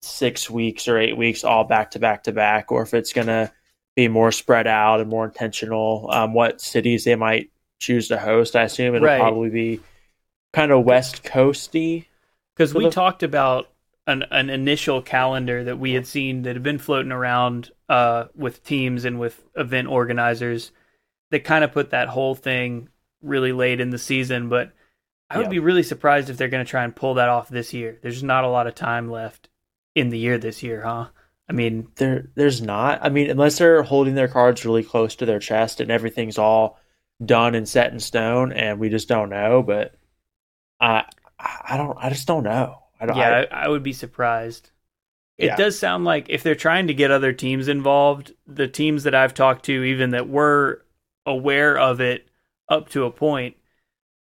[0.01, 3.27] six weeks or eight weeks all back to back to back, or if it's going
[3.27, 3.51] to
[3.95, 6.09] be more spread out and more intentional.
[6.11, 9.19] Um, what cities they might choose to host, I assume it'll Right.
[9.19, 9.79] probably be
[10.53, 12.05] kind of West Coasty.
[12.55, 13.69] because we talked about
[14.07, 18.63] an, an initial calendar that we had seen that had been floating around uh, with
[18.63, 20.71] teams and with event organizers
[21.31, 22.89] that kind of put that whole thing
[23.21, 24.49] really late in the season.
[24.49, 24.73] But
[25.29, 25.49] I would Yeah.
[25.49, 27.99] be really surprised if they're going to try and pull that off this year.
[28.01, 29.49] There's not a lot of time left
[29.95, 31.07] in the year this year, huh?
[31.49, 32.99] I mean, there there's not.
[33.03, 36.79] I mean, unless they're holding their cards really close to their chest and everything's all
[37.23, 39.61] done and set in stone, and we just don't know.
[39.61, 39.95] But
[40.79, 41.05] I
[41.39, 41.97] I don't.
[41.99, 42.79] I just don't know.
[42.99, 44.70] I don't, yeah, I, I would be surprised.
[45.41, 45.55] It Yeah.
[45.55, 49.33] does sound like if they're trying to get other teams involved, the teams that I've
[49.33, 50.85] talked to, even that were
[51.25, 52.27] aware of it
[52.69, 53.57] up to a point,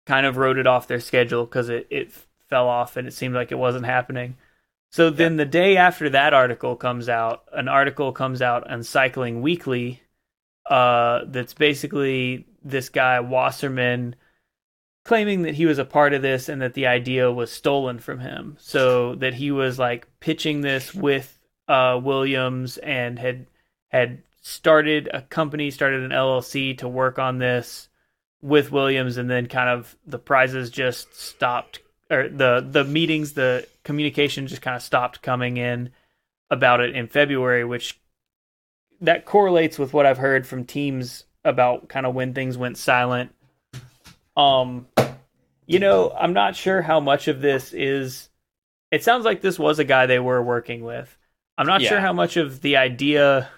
[0.06, 2.12] kind of wrote it off their schedule because it, it
[2.48, 4.36] fell off and it seemed like it wasn't happening.
[4.90, 9.42] So then the day after that article comes out, an article comes out on Cycling
[9.42, 10.02] Weekly
[10.70, 14.16] uh, that's basically this guy, Wasserman,
[15.04, 18.20] claiming that he was a part of this and that the idea was stolen from
[18.20, 18.56] him.
[18.58, 21.38] So that he was like pitching this with
[21.68, 23.46] uh, Williams and had
[23.88, 27.88] had started a company, started an LLC to work on this
[28.42, 31.80] with Williams, and then kind of the prizes just stopped,
[32.10, 35.90] or the the meetings, the communication just kind of stopped coming in
[36.50, 37.98] about it in February, which
[39.00, 43.34] that correlates with what I've heard from teams about kind of when things went silent.
[44.36, 44.86] Um,
[45.66, 48.28] you know, I'm not sure how much of this is.
[48.90, 51.16] It sounds like this was a guy they were working with.
[51.56, 53.48] I'm not sure how much of the idea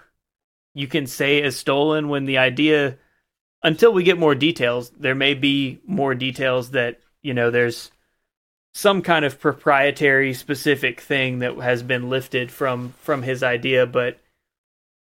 [0.73, 2.97] you can say is stolen when the idea,
[3.63, 7.91] until we get more details, there may be more details that, you know, there's
[8.77, 14.19] some kind of proprietary specific thing that has been lifted from from his idea but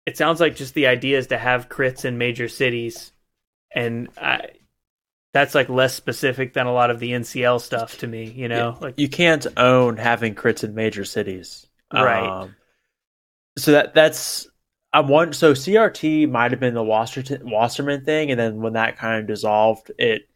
[0.06, 3.12] it sounds like just the idea is to have crits in major cities
[3.74, 4.50] and I,
[5.34, 8.78] that's like less specific than a lot of the NCL stuff to me you know
[8.80, 12.34] like you can't own having crits in major cities, Right.
[12.42, 12.56] Um,
[13.58, 14.48] so that that's
[14.92, 15.34] I want.
[15.36, 19.26] So CRT might have been the Wasserton, Wasserman thing, and then when that kind of
[19.26, 20.28] dissolved, it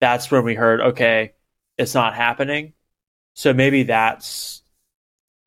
[0.00, 1.34] that's when we heard okay,
[1.78, 2.74] it's not happening.
[3.34, 4.62] So maybe that's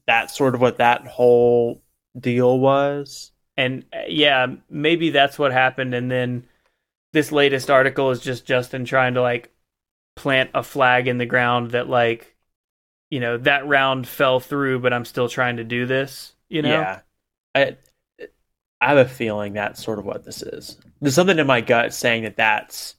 [0.07, 1.83] that's sort of what that whole
[2.19, 3.31] deal was.
[3.57, 6.47] and uh, yeah maybe that's what happened and then
[7.13, 9.51] this latest article is just Justin trying to like
[10.15, 12.35] plant a flag in the ground that like
[13.09, 16.69] you know that round fell through but I'm still trying to do this you know
[16.71, 17.01] Yeah,
[17.55, 17.77] I
[18.81, 20.77] I have a feeling that's sort of what this is.
[21.01, 22.95] There's something in my gut saying that that's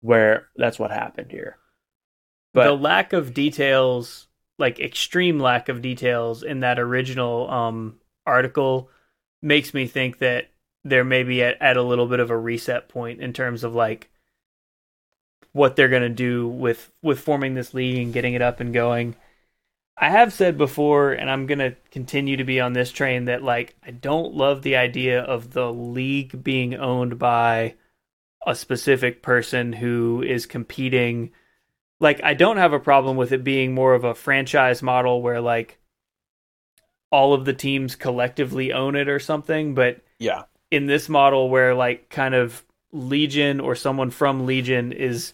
[0.00, 1.58] where that's what happened here.
[2.54, 4.26] the lack of details
[4.58, 8.90] like extreme lack of details in that original um article
[9.42, 10.48] makes me think that
[10.84, 14.10] they're maybe at, at a little bit of a reset point in terms of like
[15.52, 18.72] what they're going to do with with forming this league and getting it up and
[18.72, 19.16] going.
[19.96, 23.42] I have said before and i'm going to continue to be on this train that
[23.42, 27.74] like i don't love the idea of the league being owned by
[28.46, 31.30] a specific person who is competing.
[32.00, 35.40] Like I don't have a problem with it being more of a franchise model where
[35.40, 35.78] like
[37.10, 41.74] all of the teams collectively own it or something, but yeah, in this model where
[41.74, 45.32] like kind of Legion or someone from Legion is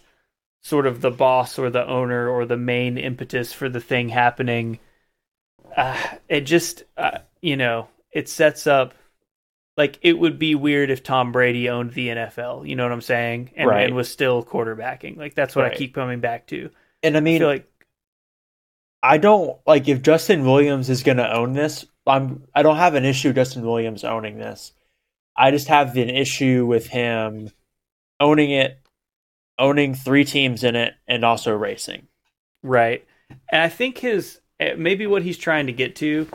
[0.61, 4.79] sort of the boss or the owner or the main impetus for the thing happening,
[5.75, 5.97] uh,
[6.29, 8.93] it just uh, you know it sets up
[9.77, 12.67] like it would be weird if Tom Brady owned the NFL.
[12.67, 13.51] You know what I'm saying?
[13.55, 13.85] And, Right.
[13.87, 15.17] and was still quarterbacking.
[15.17, 16.69] Like that's what I keep coming back to.
[17.03, 17.69] and I I mean, feel like
[19.03, 21.85] I don't like if Justin Williams is going to own this.
[22.07, 24.73] I'm I don't have an issue Justin Williams owning this.
[25.35, 27.51] I just have an issue with him
[28.19, 28.79] owning it,
[29.57, 32.07] owning three teams in it, and also racing.
[32.63, 33.05] Right.
[33.49, 36.27] And I think his eh, maybe what he's trying to get to,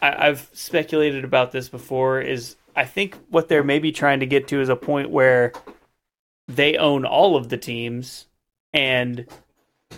[0.00, 4.48] I, I've speculated about this before, is I think what they're maybe trying to get
[4.48, 5.52] to is a point where
[6.48, 8.26] they own all of the teams
[8.72, 9.26] and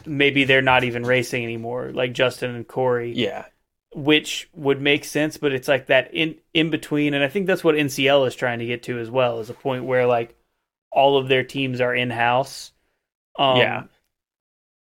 [0.04, 3.46] maybe they're not even racing anymore, like Justin and Corey, Yeah,
[3.94, 7.64] which would make sense, but it's like that in in between, and I think that's
[7.64, 10.36] what NCL is trying to get to as well, is a point where like
[10.92, 12.72] all of their teams are in house.
[13.38, 13.86] Um, Yeah.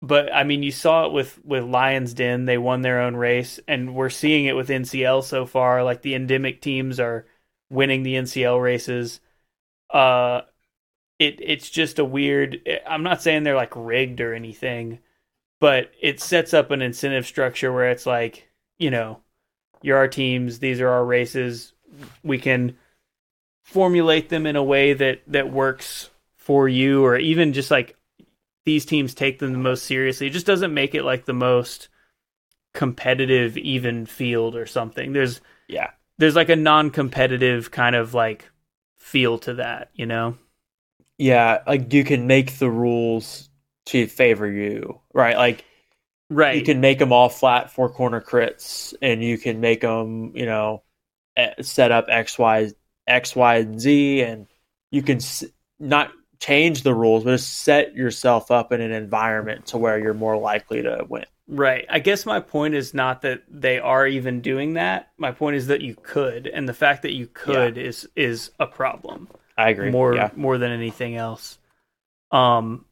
[0.01, 3.59] but I mean, you saw it with with Lions Den; they won their own race,
[3.67, 5.83] and we're seeing it with NCL so far.
[5.83, 7.25] Like the endemic teams are
[7.69, 9.19] winning the NCL races.
[9.91, 10.43] Uh,
[11.19, 12.61] it it's just a weird.
[12.87, 14.99] I'm not saying they're like rigged or anything,
[15.61, 18.49] but it sets up an incentive structure where it's like,
[18.81, 19.21] you know,
[19.81, 21.73] you're our teams; these are our races.
[22.23, 22.77] We can
[23.63, 27.95] formulate them in a way that that works for you, or even just like
[28.65, 30.27] these teams take them the most seriously.
[30.27, 31.89] It just doesn't make it like the most
[32.73, 35.13] competitive even field or something.
[35.13, 38.49] There's yeah, there's like a non-competitive kind of like
[38.99, 40.37] feel to that, you know?
[41.17, 41.59] yeah.
[41.67, 43.49] Like you can make the rules
[43.87, 45.37] to favor you, right?
[45.37, 45.65] Like
[46.31, 46.55] Right.
[46.55, 50.45] you can make them all flat four corner crits, and you can make them, you
[50.45, 50.81] know,
[51.61, 52.71] set up X, Y,
[53.05, 54.47] X, Y, and Z, and
[54.91, 55.43] you can s-
[55.77, 60.13] not change the rules, but just set yourself up in an environment to where you're
[60.13, 61.25] more likely to win.
[61.47, 61.85] Right.
[61.89, 65.11] I guess my point is not that they are even doing that.
[65.17, 68.65] My point is that you could, and the fact that you could is is a
[68.65, 69.27] problem.
[69.57, 69.91] I agree.
[69.91, 70.29] more yeah.
[70.35, 71.59] more than anything else.
[72.31, 72.85] Um,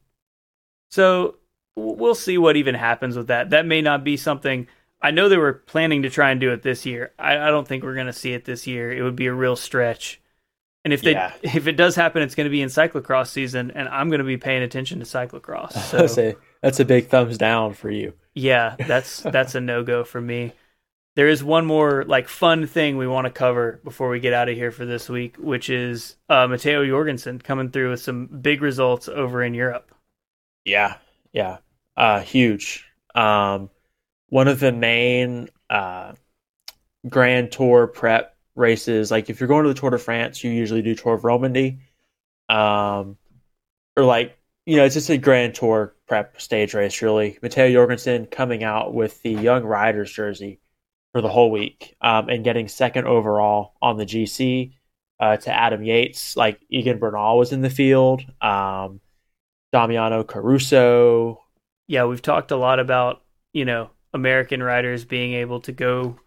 [0.90, 1.36] so
[1.76, 3.50] we'll see what even happens with that.
[3.50, 4.66] That may not be something.
[5.02, 7.12] I know they were planning to try and do it this year.
[7.18, 8.92] I, I don't think we're going to see it this year.
[8.92, 10.20] It would be a real stretch.
[10.84, 11.32] And if they Yeah.
[11.42, 14.24] if it does happen, it's going to be in cyclocross season, and I'm going to
[14.24, 15.72] be paying attention to cyclocross.
[15.90, 18.14] So say that's a big thumbs down for you.
[18.34, 20.54] yeah, that's that's a no go for me.
[21.16, 24.48] There is one more like fun thing we want to cover before we get out
[24.48, 28.62] of here for this week, which is uh, Matteo Jorgenson coming through with some big
[28.62, 29.92] results over in Europe.
[30.64, 30.96] Yeah,
[31.32, 31.58] yeah,
[31.96, 32.84] uh, huge.
[33.14, 33.70] Um,
[34.28, 36.12] one of the main uh,
[37.08, 40.82] Grand Tour prep races, like if you're going to the Tour de France, you usually
[40.82, 41.80] do Tour of Romandy,
[42.48, 43.16] um,
[43.96, 47.02] or like you know, it's just a Grand Tour prep stage race.
[47.02, 50.60] Really, Matteo Jorgenson coming out with the Young Riders jersey
[51.12, 54.72] for the whole week um, and getting second overall on the GC
[55.18, 56.36] uh, to Adam Yates.
[56.36, 58.22] Like Egan Bernal was in the field.
[58.40, 59.00] Um,
[59.72, 61.42] Damiano Caruso.
[61.88, 66.18] Yeah, we've talked a lot about you know American riders being able to go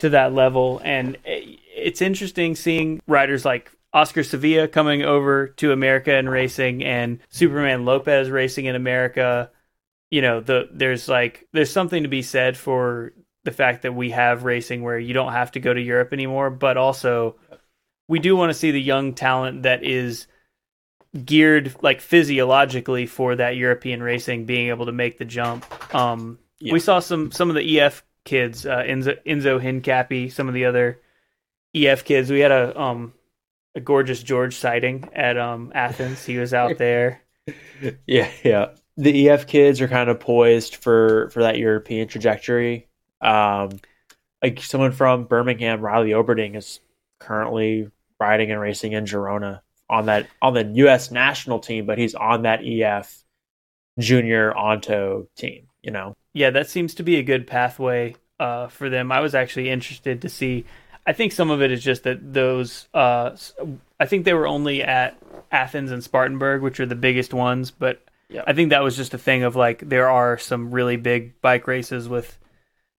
[0.00, 6.12] to that level, and it's interesting seeing riders like Oscar Sevilla coming over to America
[6.12, 9.50] and racing, and Superman Lopez racing in America.
[10.10, 13.12] You know, the there's like there's something to be said for
[13.44, 16.50] the fact that we have racing where you don't have to go to Europe anymore,
[16.50, 17.36] but also
[18.08, 20.26] we do want to see the young talent that is
[21.24, 25.64] geared like physiologically for that European racing being able to make the jump.
[25.94, 26.72] Um, Yeah.
[26.72, 30.64] We saw some some of the EF kids, uh, Enzo, Enzo Hincapie, some of the
[30.66, 31.00] other
[31.74, 32.30] EF kids.
[32.30, 33.14] We had a um
[33.74, 36.24] a gorgeous George sighting at um Athens.
[36.24, 37.22] He was out there.
[38.06, 38.68] Yeah, yeah.
[38.96, 42.88] The EF kids are kind of poised for for that European trajectory.
[43.20, 43.80] Um,
[44.42, 46.80] like someone from Birmingham, Riley Oberding is
[47.20, 47.90] currently
[48.20, 51.10] riding and racing in Girona on that on the U.S.
[51.10, 53.24] national team, but he's on that EF
[53.98, 55.66] junior Onto team.
[55.82, 59.10] You know, Yeah, that seems to be a good pathway uh, for them.
[59.12, 60.64] I was actually interested to see.
[61.06, 62.88] I think some of it is just that those.
[62.92, 63.36] Uh,
[64.00, 65.16] I think they were only at
[65.50, 67.70] Athens and Spartanburg, which are the biggest ones.
[67.70, 68.42] But Yeah.
[68.46, 71.66] I think that was just a thing of like there are some really big bike
[71.66, 72.36] races with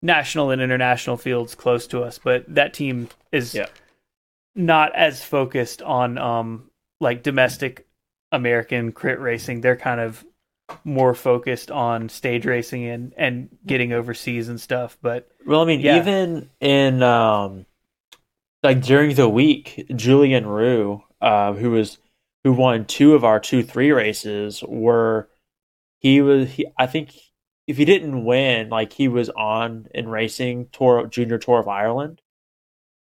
[0.02, 3.68] national and international fields close to us, but that team is Yeah.
[4.56, 6.69] not as focused on um
[7.00, 7.88] like domestic
[8.32, 9.62] American crit racing.
[9.62, 10.26] They're kind of
[10.84, 14.98] more focused on stage racing and and getting overseas and stuff.
[15.02, 15.98] But Well, I mean, Yeah.
[15.98, 17.66] even in um,
[18.64, 21.98] like during the week, Julian Rue, uh, who was
[22.44, 25.30] who won two of our two three races, were
[26.00, 27.16] he was he, I think
[27.68, 32.22] if he didn't win, like he was on in racing tour junior tour of Ireland.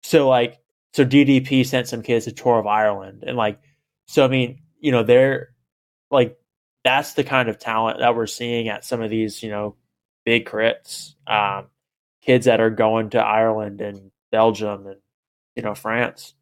[0.02, 0.58] So like
[0.92, 3.60] so DDP sent some kids to tour of Ireland, and like
[4.06, 5.50] so I mean you know they're
[6.10, 6.38] like
[6.84, 9.76] that's the kind of talent that we're seeing at some of these you know
[10.24, 11.14] big crits.
[11.26, 11.66] Um,
[12.22, 15.00] kids that are going to Ireland and Belgium and
[15.56, 16.34] you know France.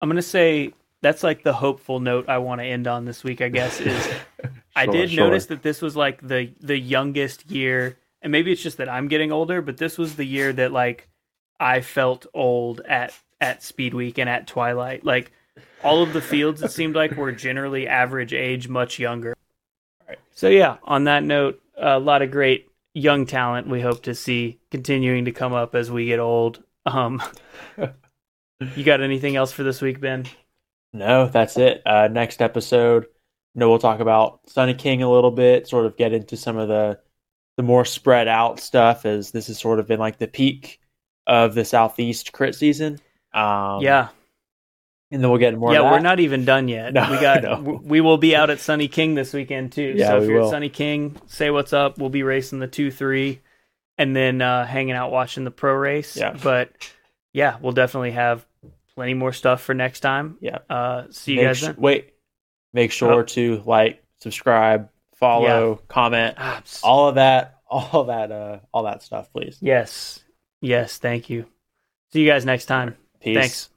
[0.00, 3.40] I'm gonna say that's like the hopeful note I want to end on this week.
[3.40, 4.08] I guess is
[4.76, 5.24] I did sure.
[5.24, 9.08] notice that this was like the the youngest year, and maybe it's just that I'm
[9.08, 11.08] getting older, but this was the year that like
[11.60, 15.04] I felt old at at Speed Week and at Twilight.
[15.04, 15.32] Like
[15.82, 19.34] all of the fields, it seemed like were generally average age, much younger.
[20.08, 20.18] Right.
[20.32, 24.58] So yeah, on that note, a lot of great young talent we hope to see
[24.70, 26.62] continuing to come up as we get old.
[26.86, 27.22] Um,
[28.76, 30.26] you got anything else for this week, Ben?
[30.92, 31.82] No, that's it.
[31.86, 33.04] Uh, next episode,
[33.54, 36.56] you know, we'll talk about Sunny King a little bit, sort of get into some
[36.56, 36.98] of the
[37.58, 40.80] the more spread out stuff, as this has sort of been like the peak
[41.26, 42.98] of the southeast crit season.
[43.34, 44.08] Um, yeah,
[45.12, 45.72] and then we'll get more.
[45.72, 45.92] yeah, of that.
[45.92, 46.92] we're not even done yet.
[46.94, 47.80] No, we got no.
[47.84, 49.94] we will be out at Sunny King this weekend too.
[49.96, 50.48] Yeah, so if we you're will.
[50.48, 51.98] at Sunny King, say what's up.
[51.98, 53.40] We'll be racing the two three,
[53.98, 56.16] and then uh, hanging out watching the pro race.
[56.16, 56.36] Yeah.
[56.42, 56.70] but
[57.32, 58.44] yeah, we'll definitely have
[58.94, 60.38] plenty more stuff for next time.
[60.40, 60.58] Yeah.
[60.68, 61.74] Uh, see you Make guys then.
[61.78, 62.10] wait,
[62.72, 63.22] make sure Oh.
[63.22, 69.02] to like, subscribe, follow, comment, Ah, ps- all of that, all that, uh, all that
[69.02, 69.56] stuff, please.
[69.60, 70.20] yes,
[70.60, 71.46] yes, thank you.
[72.12, 72.96] See you guys next time.
[73.20, 73.38] Peace.
[73.38, 73.68] Thanks.